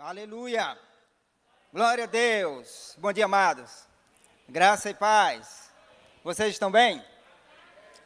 Aleluia. 0.00 0.78
Glória 1.72 2.04
a 2.04 2.06
Deus. 2.06 2.94
Bom 2.98 3.12
dia, 3.12 3.24
amados. 3.24 3.84
Graça 4.48 4.88
e 4.90 4.94
paz. 4.94 5.72
Vocês 6.22 6.50
estão 6.50 6.70
bem? 6.70 7.04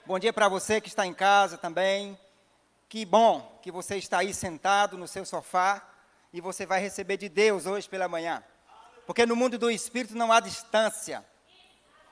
Bom 0.06 0.18
dia 0.18 0.32
para 0.32 0.48
você 0.48 0.80
que 0.80 0.88
está 0.88 1.06
em 1.06 1.12
casa 1.12 1.58
também. 1.58 2.18
Que 2.88 3.04
bom 3.04 3.58
que 3.60 3.70
você 3.70 3.98
está 3.98 4.20
aí 4.20 4.32
sentado 4.32 4.96
no 4.96 5.06
seu 5.06 5.26
sofá 5.26 5.86
e 6.32 6.40
você 6.40 6.64
vai 6.64 6.80
receber 6.80 7.18
de 7.18 7.28
Deus 7.28 7.66
hoje 7.66 7.86
pela 7.90 8.08
manhã. 8.08 8.42
Porque 9.06 9.26
no 9.26 9.36
mundo 9.36 9.58
do 9.58 9.70
espírito 9.70 10.16
não 10.16 10.32
há 10.32 10.40
distância. 10.40 11.22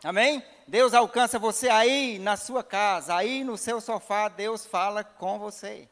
Amém? 0.05 0.45
Deus 0.69 0.93
alcança 0.93 1.39
você 1.39 1.71
aí 1.71 2.19
na 2.19 2.37
sua 2.37 2.63
casa, 2.63 3.17
aí 3.17 3.43
no 3.43 3.57
seu 3.57 3.81
sofá, 3.81 4.29
Deus 4.29 4.67
fala 4.67 5.03
com 5.03 5.39
você. 5.39 5.89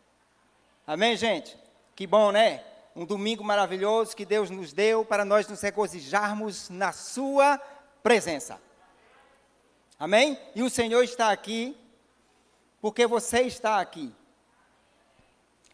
Amém, 0.86 1.16
gente? 1.16 1.58
Que 1.96 2.06
bom, 2.06 2.30
né? 2.30 2.67
Um 2.98 3.04
domingo 3.04 3.44
maravilhoso 3.44 4.16
que 4.16 4.26
Deus 4.26 4.50
nos 4.50 4.72
deu 4.72 5.04
para 5.04 5.24
nós 5.24 5.46
nos 5.46 5.60
regozijarmos 5.60 6.68
na 6.68 6.90
Sua 6.90 7.56
presença. 8.02 8.60
Amém? 9.96 10.36
E 10.52 10.64
o 10.64 10.68
Senhor 10.68 11.04
está 11.04 11.30
aqui 11.30 11.78
porque 12.80 13.06
você 13.06 13.42
está 13.42 13.78
aqui. 13.80 14.12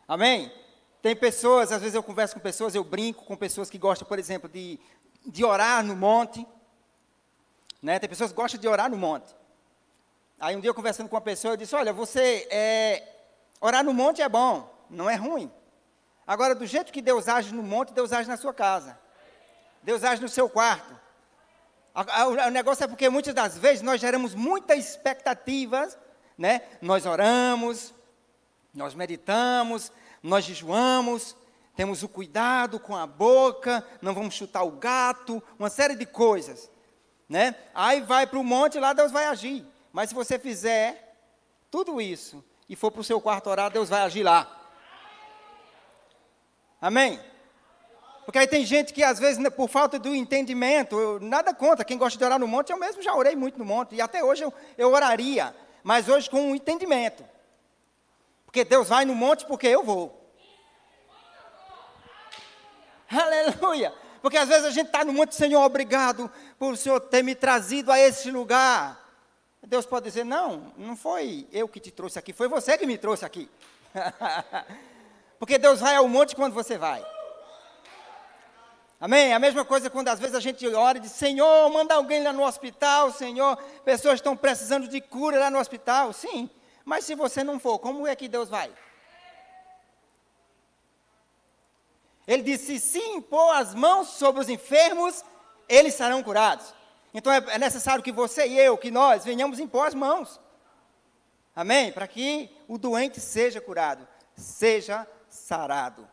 Amém? 0.07 0.53
Tem 1.01 1.17
pessoas, 1.17 1.73
às 1.73 1.81
vezes 1.81 1.95
eu 1.95 2.03
converso 2.03 2.35
com 2.35 2.41
pessoas, 2.41 2.75
eu 2.75 2.85
brinco 2.85 3.25
com 3.25 3.35
pessoas 3.35 3.71
que 3.71 3.79
gostam, 3.79 4.07
por 4.07 4.19
exemplo, 4.19 4.47
de, 4.47 4.79
de 5.25 5.43
orar 5.47 5.83
no 5.83 5.97
monte. 5.97 6.47
Né? 7.81 7.99
Tem 7.99 8.09
pessoas 8.09 8.33
que 8.33 8.37
gostam 8.37 8.61
de 8.61 8.69
orar 8.69 8.91
no 8.91 8.99
monte. 8.99 9.35
Aí 10.39 10.55
um 10.55 10.61
dia 10.61 10.69
eu 10.69 10.75
conversando 10.75 11.09
com 11.09 11.17
uma 11.17 11.23
pessoa, 11.23 11.55
eu 11.55 11.57
disse, 11.57 11.75
olha, 11.75 11.91
você, 11.91 12.47
é, 12.51 13.03
orar 13.63 13.83
no 13.83 13.95
monte 13.95 14.21
é 14.21 14.29
bom, 14.29 14.71
não 14.91 15.09
é 15.09 15.15
ruim. 15.15 15.51
Agora, 16.27 16.55
do 16.55 16.67
jeito 16.67 16.93
que 16.93 17.03
Deus 17.03 17.29
age 17.29 17.55
no 17.55 17.63
monte, 17.63 17.93
Deus 17.93 18.13
age 18.13 18.29
na 18.29 18.37
sua 18.37 18.55
casa. 18.55 18.99
Deus 19.83 20.03
age 20.03 20.23
no 20.23 20.29
seu 20.29 20.49
quarto. 20.49 20.99
O 22.47 22.51
negócio 22.51 22.83
é 22.83 22.89
porque 22.89 23.09
muitas 23.09 23.35
das 23.35 23.57
vezes 23.59 23.83
nós 23.83 24.01
geramos 24.01 24.35
muitas 24.35 24.79
expectativas, 24.79 25.97
né? 26.37 26.63
Nós 26.81 27.07
oramos, 27.07 27.95
nós 28.73 28.95
meditamos, 28.95 29.93
nós 30.23 30.45
jejuamos, 30.45 31.37
temos 31.77 32.03
o 32.03 32.09
cuidado 32.09 32.81
com 32.81 32.97
a 32.97 33.07
boca, 33.07 33.87
não 34.01 34.15
vamos 34.15 34.35
chutar 34.35 34.65
o 34.65 34.73
gato, 34.73 35.43
uma 35.59 35.71
série 35.71 35.95
de 35.95 36.07
coisas, 36.07 36.71
né? 37.29 37.55
Aí 37.75 38.01
vai 38.01 38.27
para 38.27 38.39
o 38.39 38.45
monte, 38.45 38.81
lá 38.81 38.93
Deus 38.93 39.13
vai 39.13 39.27
agir. 39.27 39.65
Mas 39.93 40.09
se 40.09 40.15
você 40.15 40.39
fizer 40.39 41.17
tudo 41.71 42.01
isso 42.01 42.43
e 42.69 42.75
for 42.75 42.91
para 42.91 43.03
o 43.03 43.05
seu 43.05 43.21
quarto 43.21 43.51
orar, 43.51 43.71
Deus 43.71 43.89
vai 43.89 44.03
agir 44.03 44.25
lá. 44.25 44.64
Amém? 46.85 47.19
Porque 48.27 48.39
aí 48.39 48.47
tem 48.47 48.63
gente 48.63 48.93
que 48.93 49.03
às 49.03 49.19
vezes, 49.19 49.43
por 49.55 49.71
falta 49.71 49.99
do 49.99 50.15
entendimento, 50.15 51.19
nada 51.19 51.55
contra, 51.55 51.83
quem 51.83 51.97
gosta 51.97 52.19
de 52.19 52.23
orar 52.23 52.39
no 52.39 52.47
monte, 52.47 52.73
eu 52.73 52.79
mesmo 52.79 53.01
já 53.01 53.15
orei 53.15 53.35
muito 53.35 53.59
no 53.59 53.65
monte, 53.65 53.95
e 53.95 54.03
até 54.03 54.23
hoje 54.23 54.45
eu, 54.45 54.53
eu 54.77 54.93
oraria, 54.93 55.57
mas 55.83 56.11
hoje 56.11 56.29
com 56.29 56.51
um 56.51 56.55
entendimento. 56.55 57.25
Porque 58.45 58.67
Deus 58.67 58.91
vai 58.91 59.07
no 59.07 59.15
monte 59.15 59.47
porque 59.47 59.67
eu 59.67 59.83
vou. 59.83 60.31
Aleluia! 63.09 63.91
Porque 64.21 64.37
às 64.37 64.51
vezes 64.51 64.67
a 64.67 64.71
gente 64.71 64.89
está 64.89 65.07
no 65.07 65.15
monte, 65.15 65.35
Senhor, 65.35 65.65
obrigado 65.65 66.31
por 66.59 66.75
o 66.75 66.77
Senhor 66.77 67.01
ter 67.01 67.23
me 67.23 67.35
trazido 67.35 67.91
a 67.91 67.99
esse 67.99 68.31
lugar. 68.31 69.03
Deus 69.63 69.87
pode 69.87 70.05
dizer, 70.05 70.25
não, 70.25 70.71
não 70.77 70.95
foi 70.95 71.49
eu 71.51 71.67
que 71.67 71.81
te 71.81 71.91
trouxe 71.91 72.19
aqui, 72.19 72.35
foi 72.35 72.47
você 72.47 72.77
que 72.77 72.85
me 72.85 72.99
trouxe 72.99 73.25
aqui. 73.25 73.49
Porque 75.45 75.59
Deus 75.59 75.81
vai 75.81 75.95
ao 75.95 76.09
monte 76.09 76.35
quando 76.35 76.55
você 76.55 76.79
vai. 76.79 77.05
Amém? 78.99 79.35
A 79.35 79.39
mesma 79.39 79.63
coisa 79.63 79.91
quando 79.91 80.09
às 80.09 80.19
vezes 80.19 80.35
a 80.35 80.41
gente 80.41 80.67
ora 80.69 80.97
e 80.97 81.03
diz: 81.03 81.13
Senhor, 81.13 81.69
manda 81.69 81.95
alguém 81.95 82.23
lá 82.23 82.33
no 82.33 82.43
hospital, 82.43 83.13
Senhor. 83.13 83.55
Pessoas 83.85 84.15
estão 84.15 84.35
precisando 84.35 84.89
de 84.89 85.03
cura 85.03 85.39
lá 85.39 85.51
no 85.51 85.59
hospital. 85.59 86.15
Sim, 86.15 86.49
mas 86.83 87.05
se 87.05 87.15
você 87.15 87.45
não 87.45 87.61
for, 87.61 87.79
como 87.79 88.07
é 88.07 88.17
que 88.17 88.27
Deus 88.27 88.49
vai? 88.49 88.73
Ele 92.27 92.43
disse: 92.43 92.81
se 92.81 93.01
impor 93.01 93.55
as 93.55 93.75
mãos 93.75 94.09
sobre 94.09 94.41
os 94.41 94.49
enfermos, 94.49 95.23
eles 95.69 95.93
serão 95.93 96.23
curados. 96.23 96.73
Então 97.13 97.31
é, 97.31 97.45
é 97.49 97.59
necessário 97.59 98.03
que 98.03 98.11
você 98.11 98.47
e 98.47 98.59
eu, 98.59 98.79
que 98.79 98.91
nós, 98.91 99.27
venhamos 99.27 99.61
impor 99.61 99.89
as 99.89 99.95
mãos. 99.95 100.41
Amém? 101.55 101.93
Para 101.93 102.09
que 102.09 102.51
o 102.67 102.79
doente 102.79 103.21
seja 103.21 103.61
curado, 103.61 104.09
seja 104.35 105.07
sarado. 105.35 106.09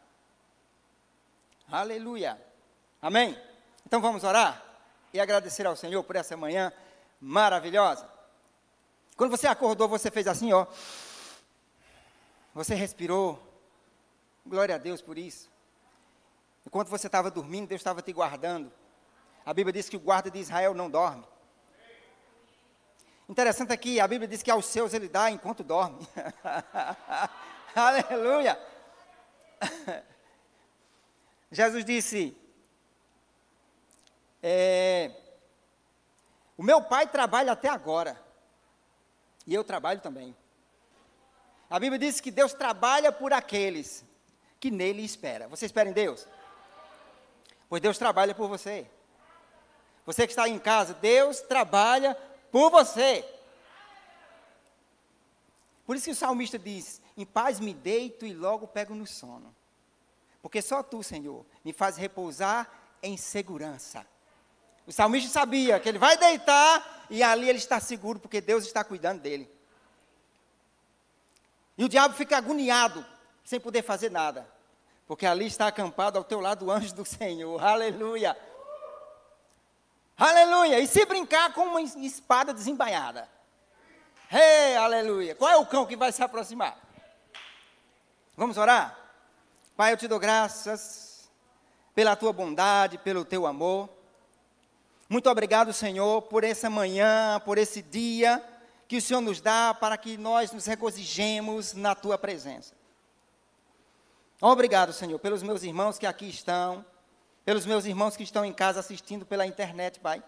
Aleluia. 1.71 2.41
Amém? 3.01 3.39
Então 3.85 4.01
vamos 4.01 4.23
orar 4.23 4.63
e 5.13 5.19
agradecer 5.19 5.65
ao 5.65 5.75
Senhor 5.75 6.03
por 6.03 6.15
essa 6.15 6.35
manhã 6.35 6.73
maravilhosa. 7.19 8.09
Quando 9.15 9.31
você 9.31 9.47
acordou, 9.47 9.87
você 9.87 10.09
fez 10.09 10.27
assim, 10.27 10.51
ó. 10.51 10.65
Você 12.53 12.73
respirou. 12.73 13.39
Glória 14.45 14.75
a 14.75 14.77
Deus 14.77 15.01
por 15.01 15.17
isso. 15.17 15.49
Enquanto 16.65 16.89
você 16.89 17.07
estava 17.07 17.29
dormindo, 17.29 17.67
Deus 17.69 17.81
estava 17.81 18.01
te 18.01 18.11
guardando. 18.11 18.71
A 19.45 19.53
Bíblia 19.53 19.73
diz 19.73 19.87
que 19.87 19.97
o 19.97 19.99
guarda 19.99 20.31
de 20.31 20.39
Israel 20.39 20.73
não 20.73 20.89
dorme. 20.89 21.23
Interessante 23.29 23.71
aqui, 23.71 23.99
a 23.99 24.07
Bíblia 24.07 24.27
diz 24.27 24.43
que 24.43 24.51
aos 24.51 24.65
seus 24.65 24.93
ele 24.93 25.07
dá 25.07 25.31
enquanto 25.31 25.63
dorme. 25.63 26.05
Aleluia. 27.73 28.59
Jesus 31.51 31.85
disse: 31.85 32.35
é, 34.41 35.11
O 36.57 36.63
meu 36.63 36.81
pai 36.81 37.07
trabalha 37.07 37.51
até 37.51 37.69
agora, 37.69 38.21
e 39.45 39.53
eu 39.53 39.63
trabalho 39.63 40.01
também. 40.01 40.35
A 41.69 41.79
Bíblia 41.79 41.99
diz 41.99 42.19
que 42.19 42.31
Deus 42.31 42.53
trabalha 42.53 43.11
por 43.11 43.31
aqueles 43.31 44.03
que 44.59 44.69
nele 44.69 45.03
espera. 45.03 45.47
Você 45.47 45.65
espera 45.65 45.89
em 45.89 45.93
Deus? 45.93 46.27
Pois 47.69 47.81
Deus 47.81 47.97
trabalha 47.97 48.35
por 48.35 48.47
você. 48.49 48.85
Você 50.05 50.27
que 50.27 50.33
está 50.33 50.47
em 50.49 50.59
casa, 50.59 50.93
Deus 50.95 51.39
trabalha 51.41 52.15
por 52.51 52.69
você. 52.69 53.25
Por 55.85 55.95
isso 55.95 56.05
que 56.05 56.11
o 56.11 56.15
salmista 56.15 56.59
diz: 56.59 57.00
Em 57.17 57.25
paz 57.25 57.59
me 57.59 57.73
deito 57.73 58.25
e 58.25 58.33
logo 58.33 58.67
pego 58.67 58.95
no 58.95 59.05
sono. 59.05 59.53
Porque 60.41 60.61
só 60.61 60.81
tu, 60.81 61.03
Senhor, 61.03 61.45
me 61.63 61.71
faz 61.71 61.97
repousar 61.97 62.69
em 63.03 63.17
segurança. 63.17 64.05
O 64.87 64.91
salmista 64.91 65.29
sabia 65.29 65.79
que 65.79 65.87
ele 65.87 65.99
vai 65.99 66.17
deitar 66.17 67.05
e 67.09 67.21
ali 67.21 67.47
ele 67.47 67.59
está 67.59 67.79
seguro, 67.79 68.19
porque 68.19 68.41
Deus 68.41 68.65
está 68.65 68.83
cuidando 68.83 69.21
dele. 69.21 69.49
E 71.77 71.83
o 71.83 71.89
diabo 71.89 72.13
fica 72.15 72.37
agoniado, 72.37 73.05
sem 73.43 73.59
poder 73.59 73.83
fazer 73.83 74.09
nada, 74.09 74.47
porque 75.07 75.25
ali 75.25 75.45
está 75.47 75.67
acampado 75.67 76.17
ao 76.17 76.23
teu 76.23 76.39
lado 76.39 76.65
o 76.65 76.71
anjo 76.71 76.93
do 76.93 77.05
Senhor. 77.05 77.63
Aleluia! 77.63 78.37
Aleluia! 80.17 80.79
E 80.79 80.87
se 80.87 81.05
brincar 81.05 81.53
com 81.53 81.63
uma 81.63 81.81
espada 81.81 82.53
desembainhada. 82.53 83.29
Hey, 84.31 84.75
aleluia! 84.75 85.35
Qual 85.35 85.49
é 85.49 85.57
o 85.57 85.65
cão 85.65 85.85
que 85.85 85.95
vai 85.95 86.11
se 86.11 86.23
aproximar? 86.23 86.77
Vamos 88.35 88.57
orar? 88.57 88.97
Pai, 89.75 89.93
eu 89.93 89.97
te 89.97 90.07
dou 90.07 90.19
graças 90.19 91.29
pela 91.93 92.15
tua 92.15 92.31
bondade, 92.31 92.97
pelo 92.97 93.25
teu 93.25 93.45
amor. 93.45 93.89
Muito 95.09 95.29
obrigado, 95.29 95.73
Senhor, 95.73 96.21
por 96.23 96.43
essa 96.43 96.69
manhã, 96.69 97.41
por 97.43 97.57
esse 97.57 97.81
dia 97.81 98.41
que 98.87 98.97
o 98.97 99.01
Senhor 99.01 99.21
nos 99.21 99.41
dá 99.41 99.73
para 99.73 99.97
que 99.97 100.17
nós 100.17 100.51
nos 100.51 100.65
regozijemos 100.65 101.73
na 101.73 101.93
tua 101.93 102.17
presença. 102.17 102.73
Obrigado, 104.39 104.91
Senhor, 104.93 105.19
pelos 105.19 105.43
meus 105.43 105.63
irmãos 105.63 105.97
que 105.97 106.05
aqui 106.05 106.29
estão, 106.29 106.85
pelos 107.43 107.65
meus 107.65 107.85
irmãos 107.85 108.15
que 108.15 108.23
estão 108.23 108.45
em 108.45 108.53
casa 108.53 108.79
assistindo 108.79 109.25
pela 109.25 109.45
internet, 109.45 109.99
Pai. 109.99 110.23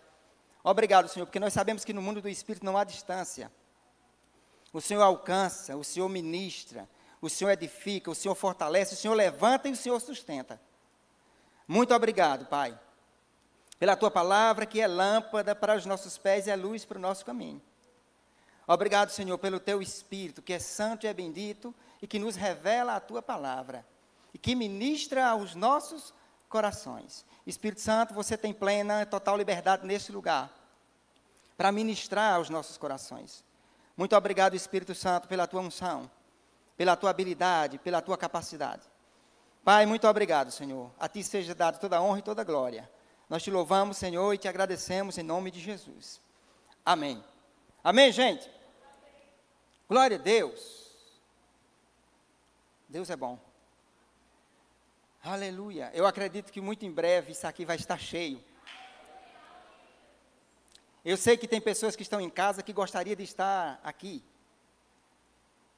Obrigado, 0.63 1.07
Senhor, 1.07 1.25
porque 1.25 1.39
nós 1.39 1.53
sabemos 1.53 1.83
que 1.83 1.93
no 1.93 2.01
mundo 2.01 2.21
do 2.21 2.29
Espírito 2.29 2.65
não 2.65 2.77
há 2.77 2.83
distância. 2.83 3.51
O 4.71 4.79
Senhor 4.79 5.01
alcança, 5.01 5.75
o 5.75 5.83
Senhor 5.83 6.07
ministra, 6.09 6.87
o 7.25 7.29
Senhor 7.29 7.51
edifica, 7.51 8.11
o 8.11 8.15
Senhor 8.15 8.35
fortalece, 8.35 8.95
o 8.95 8.97
Senhor 8.97 9.13
levanta 9.13 9.69
e 9.69 9.71
o 9.71 9.77
Senhor 9.77 9.97
sustenta. 10.01 10.59
Muito 11.65 11.95
obrigado, 11.95 12.45
Pai, 12.47 12.77
pela 13.79 13.95
tua 13.95 14.11
palavra 14.11 14.65
que 14.65 14.81
é 14.81 14.87
lâmpada 14.87 15.55
para 15.55 15.73
os 15.73 15.85
nossos 15.85 16.17
pés 16.17 16.47
e 16.47 16.51
é 16.51 16.55
luz 16.57 16.83
para 16.83 16.97
o 16.97 17.01
nosso 17.01 17.23
caminho. 17.23 17.61
Obrigado, 18.67 19.09
Senhor, 19.09 19.37
pelo 19.37 19.57
teu 19.57 19.81
Espírito, 19.81 20.41
que 20.41 20.51
é 20.51 20.59
santo 20.59 21.05
e 21.05 21.07
é 21.07 21.13
bendito 21.13 21.73
e 22.01 22.07
que 22.07 22.19
nos 22.19 22.35
revela 22.35 22.97
a 22.97 22.99
tua 22.99 23.21
palavra 23.21 23.85
e 24.33 24.37
que 24.37 24.53
ministra 24.53 25.25
aos 25.25 25.55
nossos 25.55 26.13
corações. 26.49 27.25
Espírito 27.47 27.79
Santo, 27.79 28.13
você 28.13 28.35
tem 28.35 28.53
plena, 28.53 29.05
total 29.05 29.37
liberdade 29.37 29.87
neste 29.87 30.11
lugar 30.11 30.53
para 31.55 31.71
ministrar 31.71 32.35
aos 32.35 32.49
nossos 32.49 32.77
corações. 32.77 33.45
Muito 33.95 34.13
obrigado, 34.13 34.55
Espírito 34.55 34.93
Santo, 34.93 35.29
pela 35.29 35.47
tua 35.47 35.61
unção 35.61 36.11
pela 36.77 36.95
tua 36.95 37.09
habilidade, 37.09 37.77
pela 37.77 38.01
tua 38.01 38.17
capacidade. 38.17 38.83
Pai, 39.63 39.85
muito 39.85 40.07
obrigado, 40.07 40.51
Senhor. 40.51 40.91
A 40.99 41.07
Ti 41.07 41.23
seja 41.23 41.55
dado 41.55 41.79
toda 41.79 41.97
a 41.97 42.01
honra 42.01 42.19
e 42.19 42.23
toda 42.23 42.41
a 42.41 42.45
glória. 42.45 42.89
Nós 43.29 43.41
te 43.41 43.49
louvamos, 43.49 43.97
Senhor, 43.97 44.33
e 44.33 44.37
te 44.37 44.47
agradecemos 44.47 45.17
em 45.17 45.23
nome 45.23 45.49
de 45.49 45.59
Jesus. 45.59 46.21
Amém. 46.85 47.23
Amém, 47.83 48.11
gente? 48.11 48.49
Glória 49.87 50.17
a 50.17 50.19
Deus. 50.19 50.91
Deus 52.89 53.09
é 53.09 53.15
bom. 53.15 53.39
Aleluia. 55.23 55.89
Eu 55.93 56.05
acredito 56.05 56.51
que 56.51 56.59
muito 56.59 56.85
em 56.85 56.91
breve 56.91 57.31
isso 57.31 57.47
aqui 57.47 57.63
vai 57.63 57.77
estar 57.77 57.97
cheio. 57.97 58.43
Eu 61.05 61.15
sei 61.15 61.37
que 61.37 61.47
tem 61.47 61.61
pessoas 61.61 61.95
que 61.95 62.03
estão 62.03 62.19
em 62.19 62.29
casa 62.29 62.61
que 62.61 62.73
gostariam 62.73 63.15
de 63.15 63.23
estar 63.23 63.79
aqui. 63.83 64.23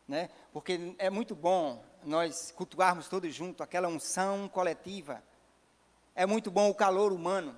Né? 0.08 0.30
Porque 0.54 0.96
é 0.98 1.10
muito 1.10 1.36
bom 1.36 1.84
nós 2.04 2.52
cultuarmos 2.52 3.08
todos 3.08 3.34
juntos, 3.34 3.62
aquela 3.62 3.88
unção 3.88 4.48
coletiva. 4.48 5.24
É 6.14 6.26
muito 6.26 6.52
bom 6.52 6.70
o 6.70 6.76
calor 6.76 7.12
humano. 7.12 7.58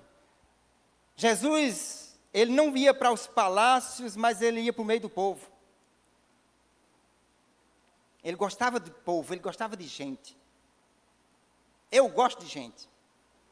Jesus, 1.14 2.18
ele 2.32 2.52
não 2.52 2.76
ia 2.76 2.94
para 2.94 3.12
os 3.12 3.26
palácios, 3.26 4.16
mas 4.16 4.40
ele 4.40 4.60
ia 4.60 4.72
para 4.72 4.82
o 4.82 4.84
meio 4.84 5.00
do 5.00 5.10
povo. 5.10 5.46
Ele 8.24 8.36
gostava 8.36 8.80
do 8.80 8.90
povo, 8.90 9.32
ele 9.32 9.40
gostava 9.40 9.76
de 9.76 9.86
gente. 9.86 10.36
Eu 11.90 12.08
gosto 12.08 12.40
de 12.40 12.46
gente. 12.46 12.88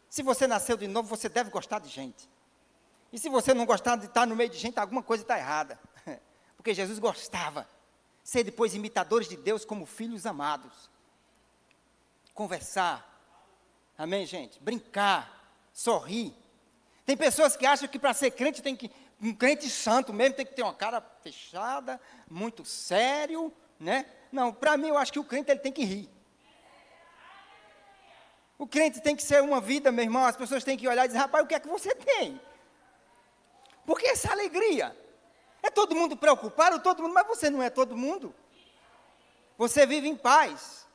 Se 0.09 0.23
você 0.23 0.47
nasceu 0.47 0.77
de 0.77 0.87
novo, 0.87 1.09
você 1.09 1.29
deve 1.29 1.51
gostar 1.51 1.79
de 1.79 1.89
gente. 1.89 2.29
E 3.13 3.19
se 3.19 3.29
você 3.29 3.55
não 3.55 3.65
gostar 3.65 3.97
de 3.97 4.07
estar 4.07 4.27
no 4.27 4.35
meio 4.37 4.51
de 4.51 4.59
gente, 4.59 4.79
alguma 4.79 5.03
coisa 5.03 5.23
está 5.23 5.39
errada. 5.39 5.79
Porque 6.57 6.75
Jesus 6.75 6.99
gostava. 6.99 7.69
Ser 8.27 8.43
depois 8.43 8.75
imitadores 8.75 9.29
de 9.29 9.37
Deus 9.37 9.65
como 9.65 9.87
filhos 9.87 10.27
amados. 10.27 10.91
Conversar. 12.35 13.23
Amém, 13.97 14.27
gente? 14.27 14.59
Brincar. 14.61 15.49
Sorrir. 15.73 16.35
Tem 17.05 17.17
pessoas 17.17 17.57
que 17.57 17.65
acham 17.65 17.87
que 17.87 18.01
para 18.01 18.13
ser 18.13 18.33
crente 18.33 18.61
tem 18.61 18.75
que. 18.75 18.91
Um 19.23 19.33
crente 19.33 19.71
santo 19.71 20.13
mesmo 20.13 20.35
tem 20.35 20.45
que 20.45 20.55
ter 20.55 20.65
uma 20.65 20.75
cara 20.75 21.01
fechada, 21.23 22.01
muito 22.29 22.65
sério, 22.65 23.55
né? 23.79 24.07
Não, 24.33 24.53
para 24.53 24.77
mim 24.77 24.89
eu 24.89 24.99
acho 24.99 25.13
que 25.13 25.21
o 25.21 25.25
crente 25.25 25.53
ele 25.53 25.61
tem 25.61 25.71
que 25.71 25.85
rir. 25.85 26.11
O 28.59 28.67
crente 28.67 29.01
tem 29.01 29.15
que 29.15 29.23
ser 29.23 29.41
uma 29.41 29.61
vida, 29.61 29.93
meu 29.93 30.03
irmão. 30.03 30.25
As 30.25 30.37
pessoas 30.37 30.65
têm 30.65 30.77
que 30.77 30.89
olhar 30.89 31.05
e 31.05 31.07
dizer, 31.07 31.21
rapaz, 31.21 31.45
o 31.45 31.47
que 31.47 31.55
é 31.55 31.61
que 31.61 31.69
você 31.69 31.95
tem? 31.95 32.41
Porque 33.87 34.09
essa 34.09 34.33
alegria. 34.33 35.06
É 35.67 35.71
todo 35.71 35.97
mundo 35.97 36.17
preocupado, 36.17 36.81
todo 36.81 37.03
mundo, 37.03 37.13
mas 37.13 37.27
você 37.27 37.51
não 37.51 37.61
é 37.61 37.69
todo 37.69 37.97
mundo. 37.97 38.33
Você 39.59 39.85
vive 39.85 40.07
em 40.07 40.17
paz. 40.17 40.87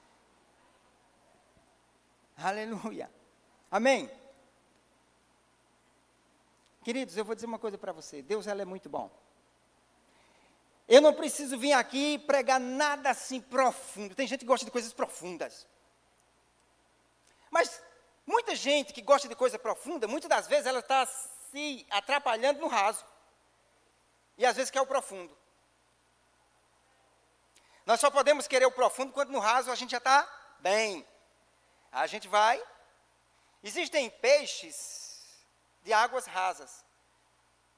Aleluia. 2.38 3.12
Amém. 3.70 4.10
Queridos, 6.86 7.18
eu 7.18 7.26
vou 7.26 7.36
dizer 7.36 7.48
uma 7.48 7.60
coisa 7.60 7.78
para 7.78 7.92
você. 7.92 8.22
Deus 8.22 8.48
ela 8.48 8.62
é 8.62 8.66
muito 8.66 8.88
bom. 8.88 9.12
Eu 10.88 11.02
não 11.02 11.14
preciso 11.14 11.58
vir 11.58 11.74
aqui 11.74 12.18
pregar 12.20 12.60
nada 12.60 13.10
assim 13.10 13.42
profundo. 13.42 14.16
Tem 14.16 14.26
gente 14.26 14.40
que 14.40 14.46
gosta 14.46 14.66
de 14.66 14.72
coisas 14.72 14.94
profundas. 14.94 15.68
Mas 17.50 17.84
muita 18.26 18.56
gente 18.56 18.94
que 18.94 19.02
gosta 19.02 19.28
de 19.28 19.36
coisa 19.36 19.60
profunda, 19.60 20.08
muitas 20.08 20.30
das 20.30 20.48
vezes 20.48 20.66
ela 20.66 20.80
está 20.80 21.06
se 21.06 21.86
atrapalhando 21.90 22.62
no 22.62 22.68
raso. 22.68 23.11
E 24.42 24.46
às 24.46 24.56
vezes 24.56 24.72
quer 24.72 24.82
o 24.82 24.88
profundo. 24.88 25.38
Nós 27.86 28.00
só 28.00 28.10
podemos 28.10 28.48
querer 28.48 28.66
o 28.66 28.72
profundo 28.72 29.14
quando 29.14 29.30
no 29.30 29.38
raso 29.38 29.70
a 29.70 29.76
gente 29.76 29.92
já 29.92 30.00
está 30.00 30.18
bem. 30.58 31.08
A 31.92 32.08
gente 32.08 32.28
vai. 32.28 32.60
Existem 33.62 34.10
peixes 34.10 35.46
de 35.84 35.94
águas 35.94 36.26
rasas. 36.26 36.84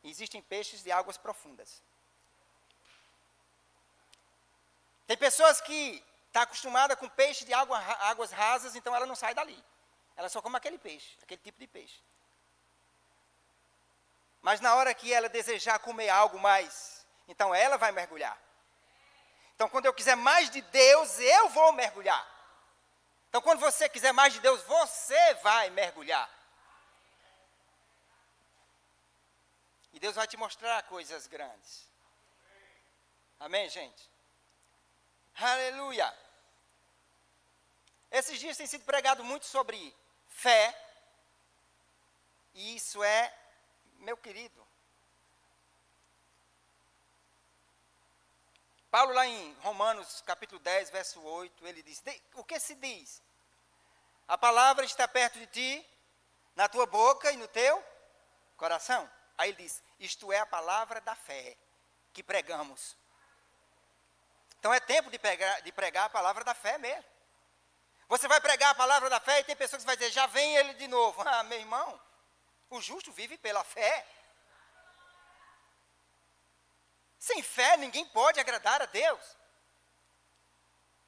Existem 0.06 0.42
peixes 0.42 0.82
de 0.82 0.90
águas 0.90 1.18
profundas. 1.18 1.84
Tem 5.06 5.18
pessoas 5.18 5.60
que 5.60 6.02
está 6.28 6.44
acostumada 6.44 6.96
com 6.96 7.10
peixe 7.10 7.44
de 7.44 7.54
água, 7.54 7.78
águas 8.12 8.32
rasas, 8.32 8.74
então 8.74 8.96
ela 8.96 9.06
não 9.06 9.16
sai 9.16 9.34
dali. 9.34 9.62
Ela 10.16 10.30
só 10.30 10.42
come 10.42 10.56
aquele 10.56 10.78
peixe, 10.78 11.18
aquele 11.22 11.42
tipo 11.42 11.60
de 11.60 11.68
peixe. 11.68 12.00
Mas 14.44 14.60
na 14.60 14.76
hora 14.76 14.94
que 14.94 15.12
ela 15.12 15.30
desejar 15.30 15.80
comer 15.80 16.10
algo 16.10 16.38
mais, 16.38 17.04
então 17.30 17.56
ela 17.56 17.78
vai 17.78 17.92
mergulhar. 17.94 18.38
Então, 19.56 19.70
quando 19.70 19.86
eu 19.86 19.94
quiser 19.94 20.18
mais 20.18 20.50
de 20.50 20.62
Deus, 20.62 21.18
eu 21.20 21.50
vou 21.50 21.72
mergulhar. 21.72 22.28
Então, 23.30 23.42
quando 23.42 23.60
você 23.60 23.88
quiser 23.88 24.12
mais 24.12 24.34
de 24.34 24.42
Deus, 24.42 24.62
você 24.64 25.34
vai 25.36 25.70
mergulhar. 25.70 26.30
E 29.94 30.00
Deus 30.00 30.16
vai 30.16 30.28
te 30.28 30.36
mostrar 30.36 30.84
coisas 30.84 31.26
grandes. 31.26 31.88
Amém, 33.40 33.70
gente? 33.70 34.12
Aleluia. 35.36 36.14
Esses 38.12 38.40
dias 38.40 38.58
tem 38.58 38.68
sido 38.68 38.84
pregado 38.84 39.24
muito 39.24 39.46
sobre 39.46 39.96
fé. 40.28 40.78
E 42.54 42.76
isso 42.76 43.04
é, 43.04 43.34
meu 44.04 44.18
querido. 44.18 44.68
Paulo, 48.92 49.14
lá 49.14 49.26
em 49.26 49.54
Romanos 49.62 50.22
capítulo 50.22 50.60
10, 50.60 50.92
verso 50.92 51.22
8, 51.22 51.66
ele 51.66 51.82
diz: 51.82 52.04
O 52.36 52.44
que 52.44 52.60
se 52.60 52.76
diz? 52.76 53.22
A 54.28 54.38
palavra 54.38 54.86
está 54.86 55.08
perto 55.08 55.40
de 55.40 55.48
ti, 55.48 55.90
na 56.56 56.70
tua 56.70 56.86
boca 56.86 57.32
e 57.32 57.38
no 57.38 57.48
teu 57.48 57.84
coração. 58.56 59.10
Aí 59.38 59.50
ele 59.50 59.64
diz: 59.64 59.82
Isto 60.00 60.32
é 60.32 60.40
a 60.40 60.46
palavra 60.46 61.02
da 61.02 61.16
fé 61.16 61.58
que 62.14 62.22
pregamos. 62.22 62.96
Então 64.60 64.74
é 64.74 64.80
tempo 64.80 65.10
de 65.10 65.18
pregar, 65.18 65.62
de 65.62 65.72
pregar 65.72 66.06
a 66.06 66.10
palavra 66.10 66.44
da 66.44 66.54
fé 66.54 66.78
mesmo. 66.78 67.04
Você 68.08 68.28
vai 68.28 68.40
pregar 68.40 68.72
a 68.72 68.76
palavra 68.76 69.10
da 69.10 69.20
fé 69.20 69.40
e 69.40 69.44
tem 69.44 69.56
pessoas 69.56 69.82
que 69.82 69.88
vão 69.88 69.96
dizer, 69.96 70.12
já 70.12 70.28
vem 70.28 70.56
ele 70.56 70.74
de 70.76 70.88
novo. 70.88 71.22
Ah, 71.28 71.44
meu 71.44 71.60
irmão, 71.60 72.00
o 72.76 72.82
justo 72.82 73.12
vive 73.12 73.38
pela 73.38 73.64
fé. 73.64 74.06
Sem 77.20 77.42
fé 77.42 77.78
ninguém 77.78 78.06
pode 78.08 78.40
agradar 78.40 78.82
a 78.82 78.86
Deus. 78.86 79.38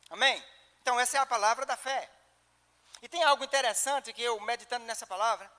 Amém? 0.09 0.44
Então 0.81 1.00
essa 1.00 1.17
é 1.17 1.19
a 1.19 1.25
palavra 1.25 1.65
da 1.65 1.75
fé. 1.75 2.09
E 3.01 3.09
tem 3.09 3.23
algo 3.23 3.44
interessante 3.44 4.13
que 4.13 4.21
eu, 4.21 4.39
meditando 4.41 4.85
nessa 4.85 5.06
palavra, 5.06 5.51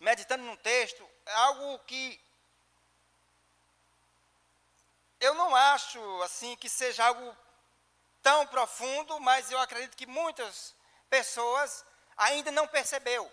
meditando 0.00 0.44
num 0.44 0.56
texto, 0.56 1.08
é 1.26 1.34
algo 1.34 1.78
que 1.80 2.22
eu 5.18 5.34
não 5.34 5.54
acho 5.56 6.22
assim 6.22 6.54
que 6.56 6.68
seja 6.68 7.06
algo 7.06 7.36
tão 8.22 8.46
profundo, 8.46 9.18
mas 9.20 9.50
eu 9.50 9.58
acredito 9.58 9.96
que 9.96 10.06
muitas 10.06 10.74
pessoas 11.08 11.84
ainda 12.16 12.50
não 12.50 12.68
percebeu 12.68 13.30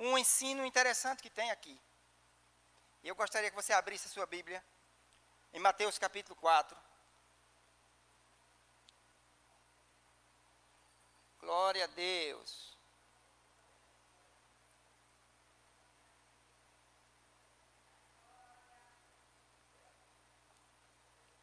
um 0.00 0.16
ensino 0.16 0.64
interessante 0.64 1.22
que 1.22 1.28
tem 1.28 1.50
aqui. 1.50 1.78
Eu 3.04 3.14
gostaria 3.14 3.50
que 3.50 3.56
você 3.56 3.72
abrisse 3.74 4.06
a 4.06 4.10
sua 4.10 4.24
Bíblia 4.24 4.64
em 5.52 5.60
Mateus 5.60 5.98
capítulo 5.98 6.34
4. 6.36 6.76
Glória 11.38 11.84
a 11.84 11.86
Deus. 11.88 12.78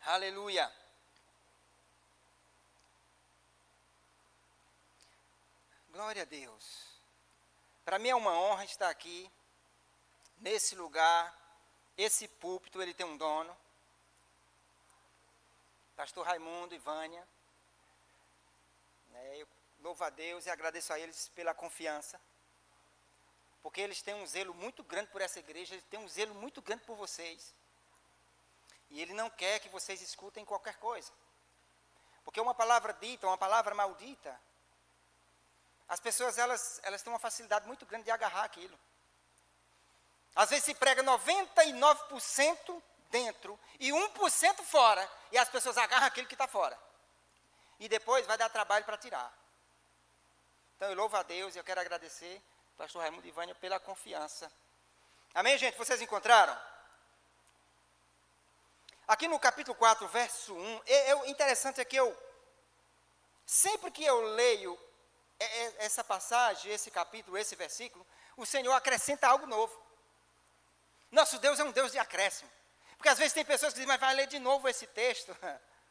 Aleluia. 0.02 0.72
Glória 5.92 6.24
a 6.24 6.26
Deus. 6.26 6.97
Para 7.88 8.00
mim 8.00 8.10
é 8.10 8.16
uma 8.16 8.38
honra 8.38 8.66
estar 8.66 8.90
aqui, 8.90 9.32
nesse 10.40 10.76
lugar. 10.76 11.34
Esse 11.98 12.28
púlpito, 12.28 12.82
ele 12.82 12.94
tem 12.94 13.06
um 13.06 13.16
dono. 13.16 13.58
Pastor 15.96 16.26
Raimundo 16.26 16.76
e 16.76 16.78
Vânia. 16.80 17.26
É, 19.14 19.38
eu 19.38 19.48
louvo 19.80 20.04
a 20.04 20.10
Deus 20.10 20.46
e 20.46 20.50
agradeço 20.50 20.92
a 20.92 21.00
eles 21.00 21.30
pela 21.30 21.54
confiança. 21.54 22.20
Porque 23.64 23.80
eles 23.80 24.02
têm 24.02 24.16
um 24.16 24.28
zelo 24.28 24.54
muito 24.54 24.84
grande 24.84 25.10
por 25.10 25.22
essa 25.22 25.40
igreja, 25.40 25.74
eles 25.74 25.86
têm 25.86 26.02
um 26.02 26.10
zelo 26.10 26.36
muito 26.36 26.62
grande 26.62 26.84
por 26.84 26.98
vocês. 26.98 27.56
E 28.90 29.02
ele 29.02 29.14
não 29.14 29.30
quer 29.30 29.62
que 29.62 29.70
vocês 29.70 30.02
escutem 30.02 30.44
qualquer 30.44 30.76
coisa. 30.76 31.14
Porque 32.26 32.42
uma 32.42 32.54
palavra 32.54 32.92
dita, 32.92 33.28
uma 33.28 33.38
palavra 33.38 33.74
maldita, 33.74 34.38
as 35.88 36.00
pessoas 36.00 36.38
elas, 36.38 36.80
elas 36.84 37.02
têm 37.02 37.12
uma 37.12 37.20
facilidade 37.20 37.68
muito 37.68 37.86
grande 37.86 38.06
de 38.06 38.12
agarrar 38.12 38.44
aquilo. 38.44 38.78
Às 40.36 40.50
vezes 40.50 40.66
se 40.66 40.76
prega 40.76 41.04
99% 41.04 42.84
dentro 43.10 43.60
e 43.80 43.90
1% 43.90 44.64
fora, 44.64 45.10
e 45.32 45.38
as 45.38 45.50
pessoas 45.50 45.78
agarram 45.78 46.08
aquilo 46.08 46.28
que 46.28 46.36
está 46.36 46.48
fora. 46.48 46.78
e 47.80 47.88
depois 47.88 48.26
vai 48.26 48.38
dar 48.38 48.50
trabalho 48.50 48.84
para 48.86 48.98
tirar. 48.98 49.32
Então 50.76 50.90
eu 50.90 50.96
louvo 50.96 51.16
a 51.16 51.24
Deus 51.24 51.56
e 51.56 51.60
eu 51.60 51.64
quero 51.64 51.80
agradecer, 51.80 52.42
pastor 52.76 53.02
Raimundo 53.02 53.28
e 53.28 53.32
Vânia, 53.32 53.54
pela 53.56 53.80
confiança. 53.80 54.52
Amém, 55.34 55.58
gente? 55.58 55.78
Vocês 55.78 56.02
encontraram? 56.02 56.58
Aqui 59.08 59.28
no 59.28 59.40
capítulo 59.40 59.76
4, 59.78 60.08
verso 60.08 60.54
1, 60.54 60.82
é, 60.86 61.12
é, 61.12 61.30
interessante 61.30 61.80
é 61.80 61.86
que 61.86 61.96
eu, 61.96 62.16
sempre 63.46 63.90
que 63.92 64.04
eu 64.04 64.22
leio 64.34 64.78
essa 65.80 66.04
passagem, 66.04 66.72
esse 66.72 66.90
capítulo, 66.90 67.38
esse 67.38 67.56
versículo, 67.56 68.06
o 68.36 68.46
Senhor 68.46 68.74
acrescenta 68.74 69.28
algo 69.28 69.46
novo. 69.46 69.80
Nosso 71.12 71.40
Deus 71.40 71.60
é 71.60 71.64
um 71.64 71.72
Deus 71.72 71.92
de 71.92 72.00
acréscimo. 72.00 72.50
Porque 72.98 73.10
às 73.10 73.18
vezes 73.18 73.34
tem 73.34 73.46
pessoas 73.46 73.74
que 73.74 73.80
dizem, 73.80 73.88
mas 73.88 74.00
vai 74.00 74.16
ler 74.16 74.28
de 74.28 74.40
novo 74.40 74.68
esse 74.68 74.88
texto. 74.88 75.36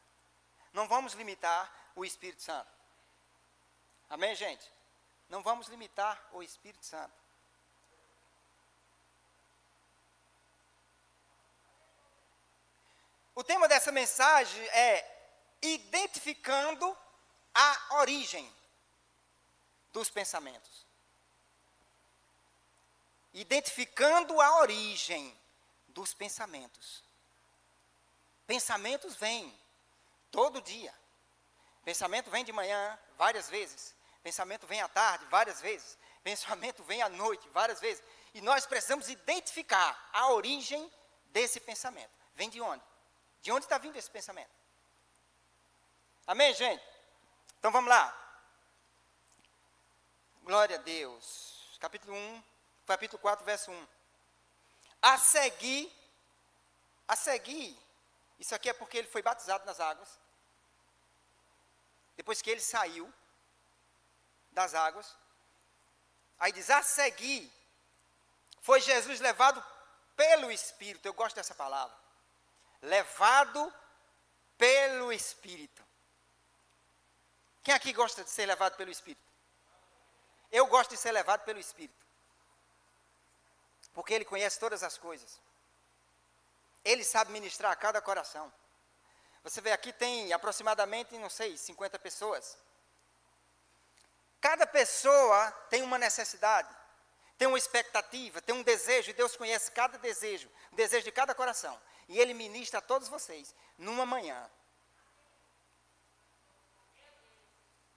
Não 0.72 0.88
vamos 0.88 1.14
limitar 1.14 1.72
o 1.94 2.04
Espírito 2.04 2.42
Santo. 2.42 2.70
Amém, 4.10 4.34
gente? 4.34 4.70
Não 5.28 5.42
vamos 5.42 5.68
limitar 5.68 6.28
o 6.32 6.42
Espírito 6.42 6.84
Santo. 6.84 7.14
O 13.34 13.42
tema 13.42 13.66
dessa 13.68 13.90
mensagem 13.90 14.62
é 14.68 15.04
identificando 15.60 16.96
a 17.54 17.96
origem 17.96 18.50
dos 19.96 20.10
pensamentos. 20.10 20.84
Identificando 23.32 24.38
a 24.42 24.58
origem 24.60 25.34
dos 25.88 26.12
pensamentos. 26.12 27.02
Pensamentos 28.46 29.16
vêm 29.16 29.58
todo 30.30 30.60
dia. 30.60 30.94
Pensamento 31.82 32.30
vem 32.30 32.44
de 32.44 32.52
manhã, 32.52 32.98
várias 33.16 33.48
vezes. 33.48 33.94
Pensamento 34.22 34.66
vem 34.66 34.82
à 34.82 34.88
tarde, 34.88 35.24
várias 35.30 35.62
vezes. 35.62 35.96
Pensamento 36.22 36.84
vem 36.84 37.00
à 37.00 37.08
noite, 37.08 37.48
várias 37.48 37.80
vezes. 37.80 38.04
E 38.34 38.42
nós 38.42 38.66
precisamos 38.66 39.08
identificar 39.08 40.10
a 40.12 40.28
origem 40.32 40.92
desse 41.28 41.58
pensamento. 41.58 42.12
Vem 42.34 42.50
de 42.50 42.60
onde? 42.60 42.84
De 43.40 43.50
onde 43.50 43.64
está 43.64 43.78
vindo 43.78 43.96
esse 43.96 44.10
pensamento? 44.10 44.50
Amém, 46.26 46.52
gente? 46.52 46.84
Então 47.58 47.72
vamos 47.72 47.88
lá. 47.88 48.25
Glória 50.46 50.76
a 50.76 50.80
Deus. 50.80 51.76
Capítulo 51.80 52.16
1, 52.16 52.44
capítulo 52.86 53.20
4, 53.20 53.44
verso 53.44 53.68
1. 53.68 53.88
A 55.02 55.18
seguir, 55.18 55.92
a 57.08 57.16
seguir, 57.16 57.76
isso 58.38 58.54
aqui 58.54 58.68
é 58.68 58.72
porque 58.72 58.96
ele 58.96 59.08
foi 59.08 59.22
batizado 59.22 59.66
nas 59.66 59.80
águas. 59.80 60.08
Depois 62.16 62.40
que 62.40 62.48
ele 62.48 62.60
saiu 62.60 63.12
das 64.52 64.72
águas, 64.72 65.16
aí 66.38 66.52
diz: 66.52 66.70
a 66.70 66.80
seguir, 66.80 67.52
foi 68.60 68.80
Jesus 68.80 69.18
levado 69.18 69.60
pelo 70.14 70.48
Espírito. 70.52 71.06
Eu 71.06 71.12
gosto 71.12 71.34
dessa 71.34 71.56
palavra 71.56 71.96
levado 72.80 73.74
pelo 74.56 75.12
Espírito. 75.12 75.84
Quem 77.64 77.74
aqui 77.74 77.92
gosta 77.92 78.22
de 78.22 78.30
ser 78.30 78.46
levado 78.46 78.76
pelo 78.76 78.92
Espírito? 78.92 79.25
Eu 80.50 80.66
gosto 80.66 80.90
de 80.90 80.96
ser 80.96 81.12
levado 81.12 81.44
pelo 81.44 81.58
Espírito. 81.58 82.04
Porque 83.92 84.14
Ele 84.14 84.24
conhece 84.24 84.58
todas 84.58 84.82
as 84.82 84.98
coisas. 84.98 85.40
Ele 86.84 87.02
sabe 87.02 87.32
ministrar 87.32 87.72
a 87.72 87.76
cada 87.76 88.00
coração. 88.00 88.52
Você 89.42 89.60
vê 89.60 89.72
aqui 89.72 89.92
tem 89.92 90.32
aproximadamente, 90.32 91.16
não 91.18 91.30
sei, 91.30 91.56
50 91.56 91.98
pessoas. 91.98 92.58
Cada 94.40 94.66
pessoa 94.66 95.50
tem 95.70 95.82
uma 95.82 95.98
necessidade, 95.98 96.68
tem 97.38 97.48
uma 97.48 97.58
expectativa, 97.58 98.40
tem 98.42 98.54
um 98.54 98.62
desejo, 98.62 99.10
e 99.10 99.14
Deus 99.14 99.36
conhece 99.36 99.70
cada 99.72 99.98
desejo, 99.98 100.50
o 100.72 100.76
desejo 100.76 101.04
de 101.04 101.12
cada 101.12 101.34
coração. 101.34 101.80
E 102.08 102.18
Ele 102.18 102.34
ministra 102.34 102.78
a 102.78 102.82
todos 102.82 103.08
vocês 103.08 103.54
numa 103.78 104.06
manhã. 104.06 104.48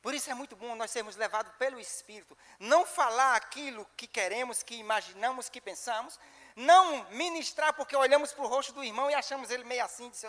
Por 0.02 0.14
isso 0.14 0.30
é 0.30 0.34
muito 0.34 0.56
bom 0.56 0.76
nós 0.76 0.92
sermos 0.92 1.16
levados 1.16 1.54
pelo 1.58 1.80
Espírito. 1.80 2.38
Não 2.58 2.86
falar 2.86 3.36
aquilo 3.36 3.86
que 3.98 4.08
queremos, 4.08 4.64
que 4.64 4.76
imaginamos, 4.76 5.50
que 5.50 5.60
pensamos. 5.60 6.20
Não 6.56 7.04
ministrar 7.12 7.74
porque 7.74 7.96
olhamos 7.96 8.34
para 8.34 8.44
o 8.44 8.48
rosto 8.48 8.72
do 8.74 8.84
irmão 8.84 9.10
e 9.10 9.14
achamos 9.14 9.50
ele 9.50 9.64
meio 9.64 9.84
assim. 9.84 10.10
Diz, 10.10 10.24